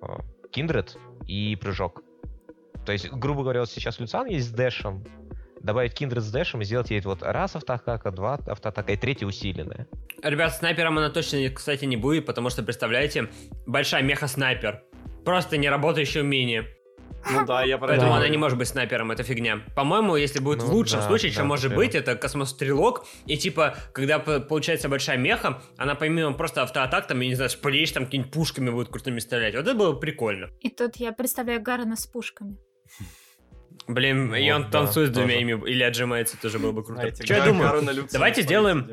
[0.00, 0.20] а,
[0.52, 0.96] Kindred
[1.26, 2.02] и прыжок.
[2.86, 5.04] То есть, грубо говоря, вот сейчас Люциан есть с дэшем,
[5.60, 9.86] добавить Kindred с дэшем и сделать ей вот раз автоатака, два автоатака и третья усиленная.
[10.22, 13.28] Ребят, снайпером она точно, кстати, не будет, потому что, представляете,
[13.66, 14.82] большая меха-снайпер.
[15.24, 16.77] Просто не работающее умение.
[17.30, 18.18] Ну да, я про это Поэтому Да.
[18.18, 19.60] она не может быть снайпером, это фигня.
[19.74, 23.04] По-моему, если будет Ну в лучшем да, случае, что да, может быть, это космострелок.
[23.26, 27.92] И типа, когда получается большая меха, она помимо просто автоатак, там, я не знаю, шпалишь,
[27.92, 29.54] там какими-нибудь пушками будет крутыми стрелять.
[29.54, 30.48] Вот это было прикольно.
[30.60, 32.56] И тут я представляю Гарана с пушками.
[33.86, 37.00] Блин, и Вот, он да, танцует с двумя ими или отжимается, тоже было бы круто.
[37.00, 38.08] Знаете, Что я думаю?
[38.12, 38.86] Давайте сделаем-.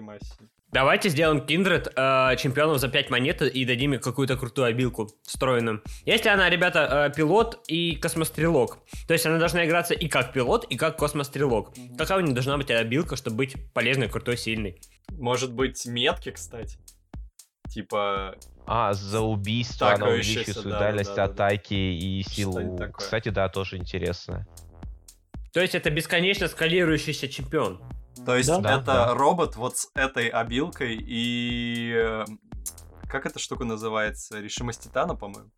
[0.76, 5.82] Давайте сделаем Kindred э, чемпионом за 5 монет и дадим им какую-то крутую обилку встроенную.
[6.06, 10.66] Если она, ребята, э, пилот и космострелок, то есть она должна играться и как пилот,
[10.66, 11.72] и как космострелок.
[11.98, 14.82] Какая у нее должна быть обилка, чтобы быть полезной, крутой, сильной?
[15.12, 16.78] Может быть, метки, кстати?
[17.70, 18.36] Типа,
[18.68, 21.46] А, за убийство она увеличивает свою да, дальность да, да, да.
[21.46, 22.78] атаки и силу.
[22.94, 24.46] Кстати, да, тоже интересно.
[25.54, 27.80] То есть это бесконечно скалирующийся чемпион.
[28.26, 29.14] То есть Да, это да.
[29.14, 31.94] робот вот с этой обилкой и...
[31.96, 32.26] э,
[33.10, 34.40] Как эта штука называется?
[34.40, 35.50] Решимость Титана, по-моему?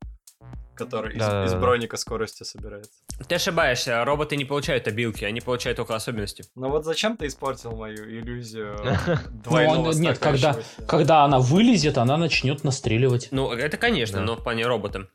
[0.75, 1.45] Который из, Да-да-да.
[1.45, 2.91] из броника скорости собирается.
[3.27, 6.43] Ты ошибаешься, роботы не получают обилки, они получают только особенности.
[6.53, 10.55] Ну вот зачем ты испортил мою иллюзию Ну, двойного нет, когда,
[10.87, 13.29] когда она вылезет, она начнет настреливать.
[13.31, 14.23] Ну, это конечно, Да.
[14.25, 15.07] но в плане робота.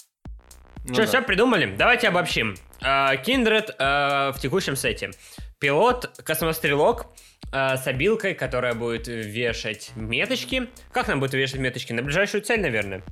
[0.85, 1.07] Ну Что, да.
[1.07, 1.77] все придумали?
[1.77, 2.57] Давайте обобщим.
[2.81, 5.13] А, Kindred а, в текущем сете.
[5.61, 7.07] Пилот, космострелок а,
[7.51, 10.69] с обилкой, которая будет вешать меточки.
[10.93, 11.93] Как нам будет вешать меточки?
[11.93, 13.03] На ближайшую цель, наверное.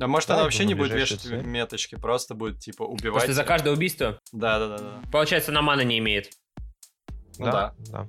[0.00, 1.42] А может Да, она вообще не будет вешать цель.
[1.44, 3.12] меточки, просто будет типа убивать.
[3.24, 4.18] Просто за каждое убийство.
[4.32, 5.02] Да, да, да, да.
[5.12, 6.30] Получается, она мана не имеет.
[7.38, 7.74] Ну да.
[7.90, 8.08] да.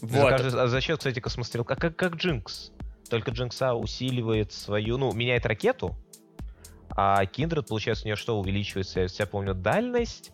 [0.00, 0.30] За, Вот.
[0.30, 2.72] каждый- а за счет, кстати, космострелка, как, как Джинкс.
[3.10, 5.96] Только Джинкса усиливает свою, ну, меняет ракету,
[6.90, 9.00] а Киндред, получается, у нее что увеличивается?
[9.00, 10.30] Я себя помню, дальность,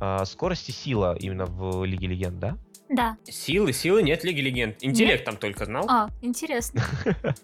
[0.00, 2.58] а, скорость и сила именно в Лиге Легенд, да?
[2.88, 3.16] Да.
[3.24, 4.76] Силы, силы нет Лиги Легенд.
[4.80, 5.86] Интеллект там только знал.
[5.88, 6.82] А, интересно.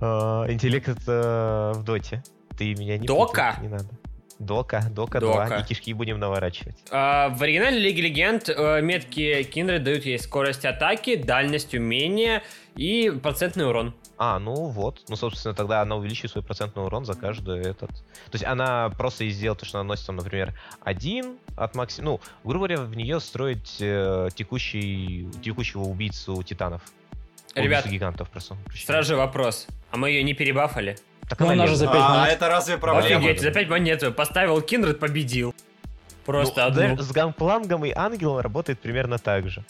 [0.00, 2.22] А, Интеллект это в Доте.
[2.58, 3.56] Ты меня не Дока?
[3.62, 3.86] Не надо.
[4.38, 5.46] Дока, Дока, Дока.
[5.46, 6.76] 2, и кишки будем наворачивать.
[6.90, 12.42] А, в оригинальной Лиге Легенд э, метки Kindred дают ей скорость атаки, дальность умения
[12.76, 13.94] и процентный урон.
[14.18, 15.02] А, ну вот.
[15.08, 17.90] Ну, собственно, тогда она увеличивает свой процентный урон за каждый этот.
[17.90, 22.18] То есть она просто и сделает то, что она носит, там, например, один от максимума.
[22.18, 26.82] Ну, грубо говоря, в нее строить э, текущий, текущего убийцу титанов.
[27.54, 28.56] Ребят, Убийцу гигантов, просто.
[28.74, 29.66] Сразу же вопрос.
[29.90, 30.98] А мы ее не перебафали?
[31.28, 32.34] Так Ну, она же за пять А, монет.
[32.34, 33.18] это разве проблема?
[33.18, 35.54] Офигеть, за 5 монет поставил Киндред, победил.
[36.24, 37.02] Просто Ну, одну.
[37.02, 39.64] С Ганплангом и Ангелом работает примерно так же.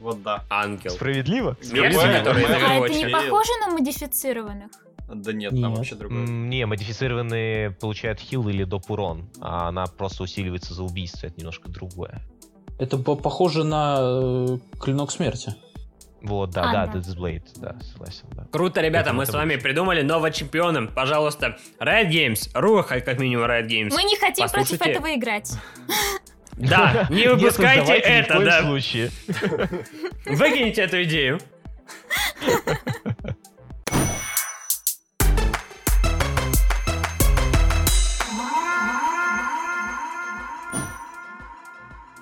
[0.00, 0.44] Вот да.
[0.50, 0.90] Ангел.
[0.90, 1.56] Справедливо?
[1.60, 4.70] Из любое- А это не похоже на модифицированных?
[5.08, 5.78] Да нет, там Нет.
[5.78, 6.26] вообще другое.
[6.26, 11.68] Не, модифицированные получают хил или доп урон, а она просто усиливается за убийство, это немножко
[11.68, 12.20] другое.
[12.80, 15.54] Это по- похоже на э, клинок смерти.
[16.22, 16.98] Вот, да, А, да, да.
[16.98, 18.46] Blade, да, согласен, да.
[18.50, 19.62] Круто, ребята, мы с вами лучше.
[19.62, 20.86] придумали нового чемпиона.
[20.86, 23.92] Пожалуйста, Riot Games, Рух, как минимум Riot Games.
[23.94, 24.90] Мы не хотим против Послушайте.
[24.90, 25.52] этого играть.
[26.58, 28.62] Да, не выпускайте создавайте ни в это, да.
[28.62, 29.10] случае.
[30.24, 31.38] Выкиньте эту идею.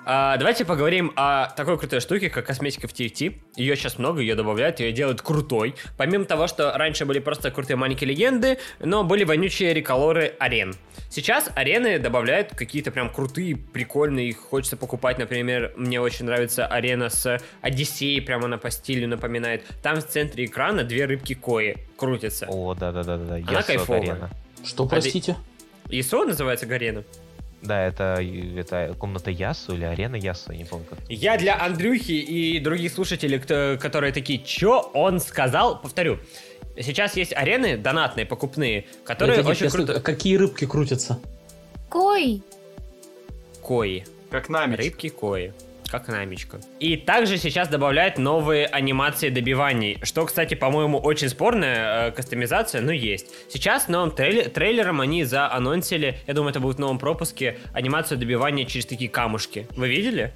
[0.07, 3.41] А, давайте поговорим о такой крутой штуке, как косметика в TFT.
[3.55, 5.73] Ее сейчас много, ее добавляют, ее делают крутой.
[5.97, 10.75] Помимо того, что раньше были просто крутые маленькие легенды, но были вонючие реколоры арен.
[11.09, 15.17] Сейчас арены добавляют какие-то прям крутые, прикольные, их хочется покупать.
[15.17, 19.63] Например, мне очень нравится арена с Одиссеей, прямо она по стилю напоминает.
[19.81, 22.45] Там в центре экрана две рыбки кои крутятся.
[22.47, 24.29] О, да, да, да, да, Она кайфовая.
[24.63, 25.35] Что, простите?
[25.89, 27.03] ИСО называется Гарена.
[27.65, 28.19] Да, это,
[28.57, 30.99] это комната Ясу или арена Ясу, я не помню как.
[31.09, 36.19] Я для Андрюхи и других слушателей, кто- которые такие, чё он сказал, повторю.
[36.77, 39.99] Сейчас есть арены донатные, покупные, которые Это, очень круто...
[40.01, 41.19] Какие рыбки крутятся?
[41.89, 42.41] Кой.
[43.61, 44.03] Кои.
[44.29, 44.75] Как нами.
[44.75, 45.53] Рыбки кои.
[45.89, 46.59] Как намечка.
[46.79, 52.91] И также сейчас добавляют новые анимации добиваний, что, кстати, по-моему, очень спорная э, кастомизация, но
[52.91, 53.27] есть.
[53.49, 58.65] Сейчас новым трейле- трейлером они заанонсили, я думаю, это будет в новом пропуске, анимацию добивания
[58.65, 59.67] через такие камушки.
[59.77, 60.33] Вы видели?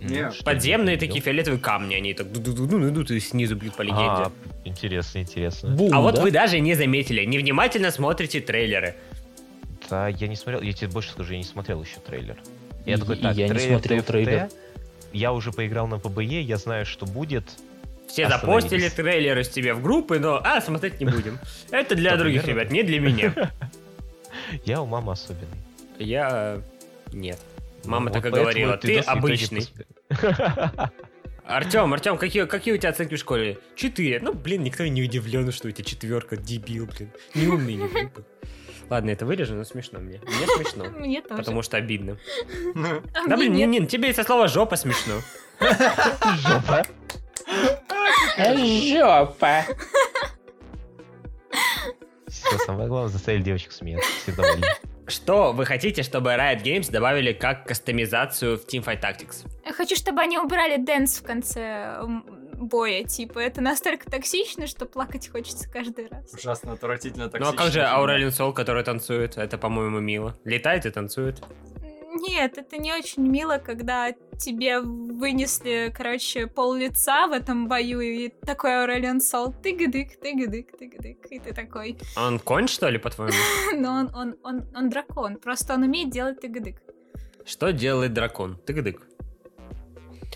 [0.00, 0.30] Не.
[0.32, 1.24] Что Подземные такие видел.
[1.26, 4.02] фиолетовые камни, они так ду-ду-ду-ду идут и снизу бьют по легенде.
[4.02, 4.32] А,
[4.64, 5.70] интересно, интересно.
[5.70, 6.22] Бум, А вот да?
[6.22, 8.96] вы даже не заметили, невнимательно смотрите трейлеры.
[9.88, 12.36] Да, я не смотрел, я тебе больше скажу, я не смотрел еще трейлер.
[12.84, 14.48] Я И- такой, так, я не трейлер смотрел TFT, трейлер.
[15.12, 17.44] Я уже поиграл на ПБЕ, я знаю, что будет.
[18.08, 21.38] Все запостили трейлеры с тебе в группы, но а, смотреть не будем.
[21.70, 23.52] Это для других ребят, не для меня.
[24.64, 25.58] Я у мамы особенный.
[25.98, 26.60] Я...
[27.12, 27.38] Нет.
[27.84, 29.68] Мама Вот так и говорила, ты обычный.
[31.44, 33.58] Артем, Артем, какие, какие у тебя оценки в школе?
[33.74, 34.20] Четыре.
[34.20, 37.10] Ну, блин, никто не удивлен, что у тебя четверка, дебил, блин.
[37.34, 38.24] Не умный, не глупый.
[38.90, 40.20] Ладно, это вырежу, но смешно мне.
[40.26, 40.84] Мне смешно.
[40.98, 41.40] Мне тоже.
[41.42, 42.18] Потому что обидно.
[43.14, 43.68] А Да, блин, нет.
[43.68, 45.20] Нин, тебе из-за слова жопа смешно.
[45.60, 46.84] Жопа.
[48.36, 49.64] Жопа.
[52.28, 54.10] Все, самое главное, заставили девочек смеяться.
[54.22, 54.66] Все довольны.
[55.06, 59.46] Что вы хотите, чтобы Riot Games добавили как кастомизацию в Teamfight Tactics?
[59.64, 62.00] Я хочу, чтобы они убрали dance в конце
[62.60, 63.04] боя.
[63.04, 66.32] Типа, это настолько токсично, что плакать хочется каждый раз.
[66.32, 69.36] Ужасно отвратительно так Ну а как же Aurelion Sol, который танцует?
[69.36, 70.36] Это, по-моему, мило.
[70.44, 71.42] Летает и танцует.
[72.12, 78.28] Нет, это не очень мило, когда тебе вынесли, короче, пол лица в этом бою, и
[78.28, 81.98] такой Aurelion Sol, тыгадык, тыгадык, тыгадык, и ты такой.
[82.16, 83.36] Он конь, что ли, по-твоему?
[83.76, 86.82] Но он, он, он, он дракон, просто он умеет делать тыгадык.
[87.44, 88.58] Что делает дракон?
[88.66, 89.02] Тык-дык.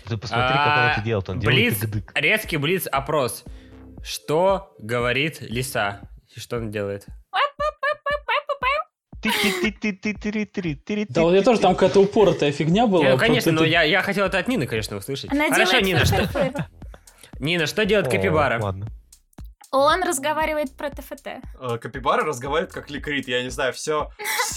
[0.07, 1.29] Ты посмотри, как он а, это делает.
[1.29, 3.43] Он блиц, делает резкий блиц опрос.
[4.03, 6.01] Что говорит лиса?
[6.35, 7.05] И что он делает?
[11.09, 13.09] Да, у меня тоже там какая-то упоротая фигня была.
[13.09, 15.31] Ну, конечно, но я, я хотел это от Нины, конечно, услышать.
[15.31, 16.29] Она Хорошо, Нина, что...
[17.39, 18.61] Нина, что делает Капибара?
[18.61, 18.87] Ладно.
[19.71, 21.27] Он разговаривает про ТФТ.
[21.59, 24.09] Э, Капибара разговаривает как ликрит, я не знаю, все,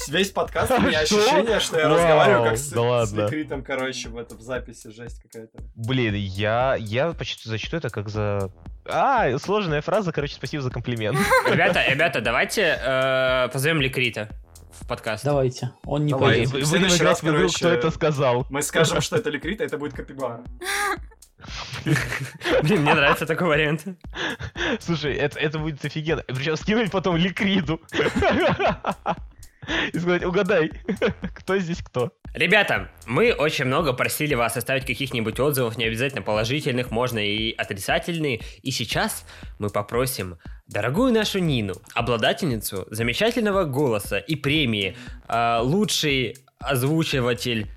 [0.08, 2.72] весь подкаст у меня ощущение, что я разговариваю как с,
[3.12, 5.58] ликритом, короче, в этом записи, жесть какая-то.
[5.74, 8.50] Блин, я, я почти зачту это как за...
[8.84, 11.18] А, сложная фраза, короче, спасибо за комплимент.
[11.50, 14.30] Ребята, ребята, давайте э, позовем Ликрита
[14.70, 15.24] в подкаст.
[15.24, 15.72] Давайте.
[15.84, 16.48] Он не поедет.
[16.48, 18.46] в Будем следующий играть раз, в игру, кто это сказал.
[18.50, 20.42] Мы скажем, что это ликрит, а это будет Капибара.
[22.62, 23.84] Блин, мне нравится такой вариант.
[24.80, 26.22] Слушай, это, это будет офигенно.
[26.26, 27.80] Причем скинуть потом Ликриду.
[29.92, 30.70] И сказать, угадай,
[31.34, 32.12] кто здесь кто.
[32.32, 38.40] Ребята, мы очень много просили вас оставить каких-нибудь отзывов, не обязательно положительных, можно и отрицательные.
[38.62, 39.26] И сейчас
[39.58, 44.96] мы попросим дорогую нашу Нину, обладательницу замечательного голоса и премии
[45.28, 47.68] э, лучший озвучиватель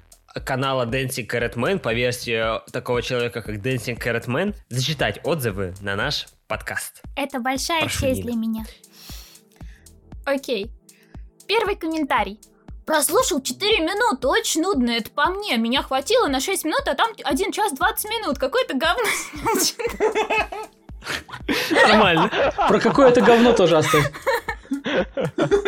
[0.46, 5.96] канала Dancing Carrot Man по версии такого человека, как Dancing Carrot Man, зачитать отзывы на
[5.96, 7.02] наш подкаст.
[7.16, 8.32] Это большая Прошу, честь Нина.
[8.32, 8.66] для меня.
[10.26, 10.72] Окей.
[11.48, 12.40] Первый комментарий.
[12.86, 15.58] Прослушал 4 минуты, очень нудно, это по мне.
[15.58, 18.38] Меня хватило на 6 минут, а там 1 час 20 минут.
[18.40, 19.08] Какое-то говно.
[21.72, 22.30] Нормально.
[22.68, 24.12] Про какое-то говно тоже оставь.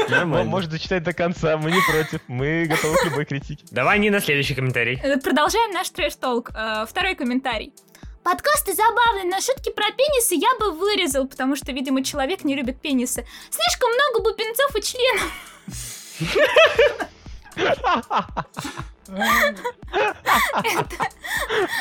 [0.09, 0.49] Нормально.
[0.49, 2.22] может зачитать до конца, мы не против.
[2.28, 3.64] Мы готовы к любой критике.
[3.72, 4.99] Давай, Нина, следующий комментарий.
[5.03, 6.51] Э, Продолжаем наш трэш-толк.
[6.55, 7.74] Э, Второй комментарий.
[8.24, 12.80] Подкасты забавные, но шутки про пенисы я бы вырезал, потому что, видимо, человек не любит
[12.80, 13.26] пенисы.
[13.49, 15.32] Слишком много бубенцов и членов.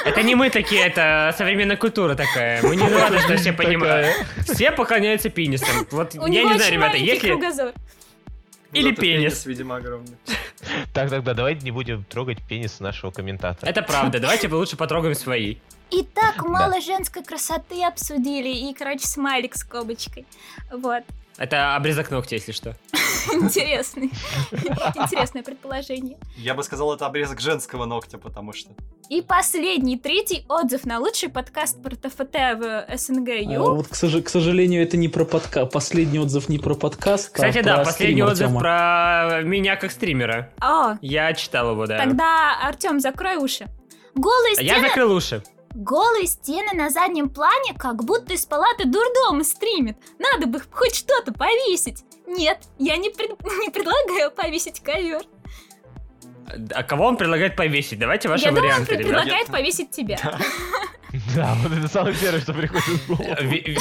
[0.04, 2.62] Это не мы такие, это современная культура такая.
[2.62, 4.14] Мы не рады, что все понимают.
[4.44, 5.86] Все поклоняются пенисам.
[5.90, 7.38] Вот я не знаю, ребята, если...
[8.72, 9.44] Или пенис.
[9.44, 10.16] видимо, огромный.
[10.94, 13.68] Так, тогда давайте не будем трогать пенис нашего комментатора.
[13.68, 14.18] Это правда.
[14.18, 15.56] Давайте мы лучше потрогаем свои.
[15.90, 20.24] И так мало женской красоты обсудили, и, короче, смайлик с скобочкой.
[20.70, 21.02] Вот.
[21.38, 22.76] Это обрезок ногтя, если что.
[23.32, 24.10] Интересный.
[24.50, 26.18] Интересное предположение.
[26.36, 28.70] Я бы сказал, это обрезок женского ногтя, потому что...
[29.08, 33.28] И последний, третий отзыв на лучший подкаст про ТФТ в СНГ.
[33.56, 35.72] А вот, к, сожа- к сожалению, это не про подкаст.
[35.72, 37.30] Последний отзыв не про подкаст.
[37.32, 38.60] а Кстати, да, про последний стрим отзыв Артема.
[38.60, 40.50] про меня как стримера.
[40.60, 41.98] О, Я читал его, да.
[41.98, 43.68] тогда, Артем, закрой уши.
[44.14, 45.42] Голые Я стены, закрыл уши.
[45.74, 49.96] Голые стены на заднем плане, как будто из палаты дурдома стримит.
[50.18, 52.04] Надо бы хоть что-то повесить.
[52.26, 55.22] Нет, я не, пред- не предлагаю повесить ковер.
[56.74, 57.98] А кого он предлагает повесить?
[57.98, 59.06] Давайте ваши я думаю, он варианты, ребят.
[59.06, 60.18] предлагает повесить тебя.
[61.34, 63.24] Да, вот это самое первое, что приходит в голову.
[63.40, 63.78] Ве-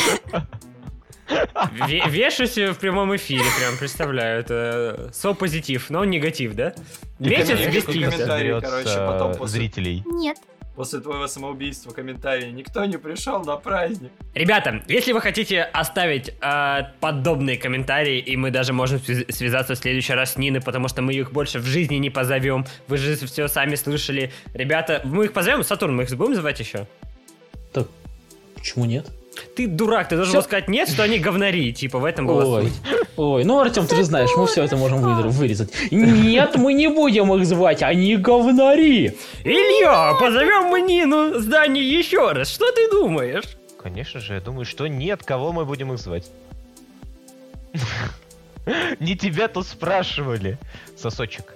[1.88, 4.40] ве- Вешусь в прямом эфире, прям представляю.
[4.42, 6.74] Это со позитив, но негатив, да?
[7.20, 8.60] Месяц без комментарий.
[8.62, 10.04] короче, потом зрителей.
[10.06, 10.38] Нет.
[10.76, 12.52] После твоего самоубийства комментарий.
[12.52, 14.12] Никто не пришел на праздник.
[14.34, 19.78] Ребята, если вы хотите оставить э, подобные комментарии, и мы даже можем связ- связаться в
[19.78, 22.66] следующий раз с Ниной, потому что мы их больше в жизни не позовем.
[22.88, 24.32] Вы же все сами слышали.
[24.54, 25.64] Ребята, мы их позовем?
[25.64, 26.88] Сатурн, мы их будем звать еще?
[27.74, 27.88] Так,
[28.56, 29.10] почему нет?
[29.56, 31.74] Ты дурак, ты должен был сказать нет, что они говнари.
[31.74, 32.72] Типа в этом была Ой,
[33.18, 35.72] ой, ну, Артем, ты же знаешь, мы все это можем вырезать.
[35.92, 39.18] Нет, мы не будем их звать, они говнари.
[39.44, 42.50] Илья, позовем мы Нину с Даней еще раз.
[42.50, 43.46] Что ты думаешь?
[43.82, 46.30] Конечно же, я думаю, что нет, кого мы будем их звать.
[49.00, 50.60] Не тебя тут спрашивали,
[50.96, 51.56] сосочек.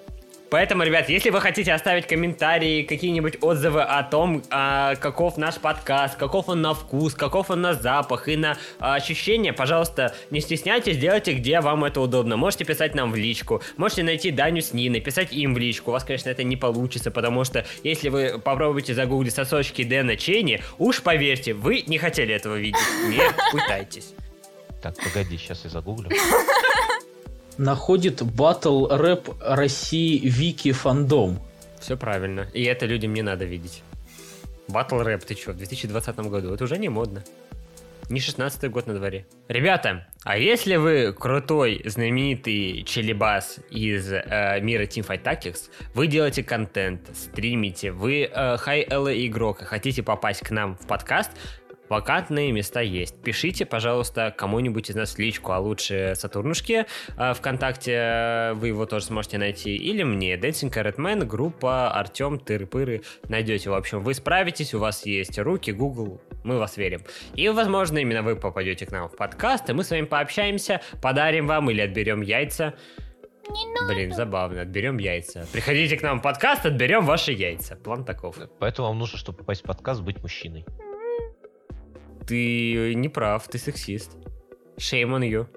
[0.49, 6.15] Поэтому, ребят, если вы хотите оставить комментарии, какие-нибудь отзывы о том, а, каков наш подкаст,
[6.17, 10.97] каков он на вкус, каков он на запах и на а, ощущение, пожалуйста, не стесняйтесь,
[10.97, 12.37] делайте, где вам это удобно.
[12.37, 15.91] Можете писать нам в личку, можете найти Даню с Ниной, писать им в личку.
[15.91, 20.61] У вас, конечно, это не получится, потому что если вы попробуете загуглить сосочки Дэна Чейни,
[20.77, 22.79] уж поверьте, вы не хотели этого видеть.
[23.07, 23.19] Не
[23.51, 24.13] пытайтесь.
[24.81, 26.09] Так, погоди, сейчас я загуглю.
[27.57, 31.39] Находит батл рэп России Вики фандом.
[31.79, 32.47] Все правильно.
[32.53, 33.81] И это людям не надо видеть.
[34.67, 36.53] Батл рэп, ты чё, в 2020 году?
[36.53, 37.23] Это уже не модно.
[38.09, 39.25] Не 16 год на дворе.
[39.47, 47.01] Ребята, а если вы крутой, знаменитый челебас из э, мира Teamfight Tactics, вы делаете контент,
[47.15, 51.31] стримите, вы э, хай-элла игрок и хотите попасть к нам в подкаст,
[51.89, 53.21] Вакантные места есть.
[53.21, 58.85] Пишите, пожалуйста, кому-нибудь из нас в личку, а лучше Сатурнушке э, ВКонтакте, э, вы его
[58.85, 63.69] тоже сможете найти, или мне, Dancing Carrot Man, группа Артем Тыры-Пыры, найдете.
[63.69, 67.01] В общем, вы справитесь, у вас есть руки, Google, мы вас верим.
[67.35, 71.47] И, возможно, именно вы попадете к нам в подкаст, и мы с вами пообщаемся, подарим
[71.47, 72.73] вам или отберем яйца.
[73.87, 75.45] Блин, забавно, отберем яйца.
[75.53, 77.75] Приходите к нам в подкаст, отберем ваши яйца.
[77.75, 78.37] План таков.
[78.59, 80.65] Поэтому вам нужно, чтобы попасть в подкаст, быть мужчиной.
[82.27, 84.11] Ты не прав, ты сексист.
[84.77, 85.47] Shame on you.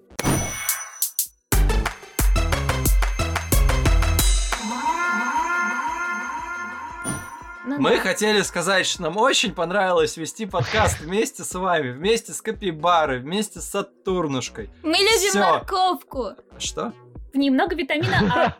[7.66, 12.43] Ну Мы хотели сказать, что нам очень понравилось вести подкаст вместе с вами, вместе с
[12.43, 14.69] Капибарой, вместе с Сатурнушкой.
[14.83, 15.41] Мы любим Всё.
[15.41, 16.33] морковку.
[16.59, 16.93] Что?
[17.33, 18.57] В ней много витамина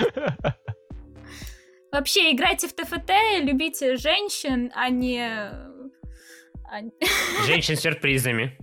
[0.00, 0.54] А.
[1.92, 3.10] Вообще, играйте в ТФТ,
[3.40, 5.73] любите женщин, а не...
[7.46, 8.58] Женщин с сюрпризами.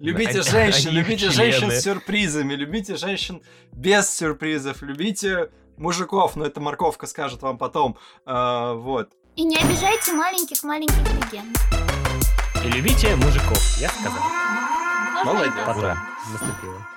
[0.00, 7.06] Любите женщин, любите женщин с сюрпризами, любите женщин без сюрпризов, любите мужиков, но это морковка
[7.06, 7.96] скажет вам потом.
[8.26, 9.10] А, вот.
[9.36, 11.56] И не обижайте маленьких-маленьких легенд.
[12.64, 14.22] И любите мужиков, я сказал.
[15.24, 15.52] Молодец.
[15.76, 15.96] Ура.
[16.32, 16.93] наступило.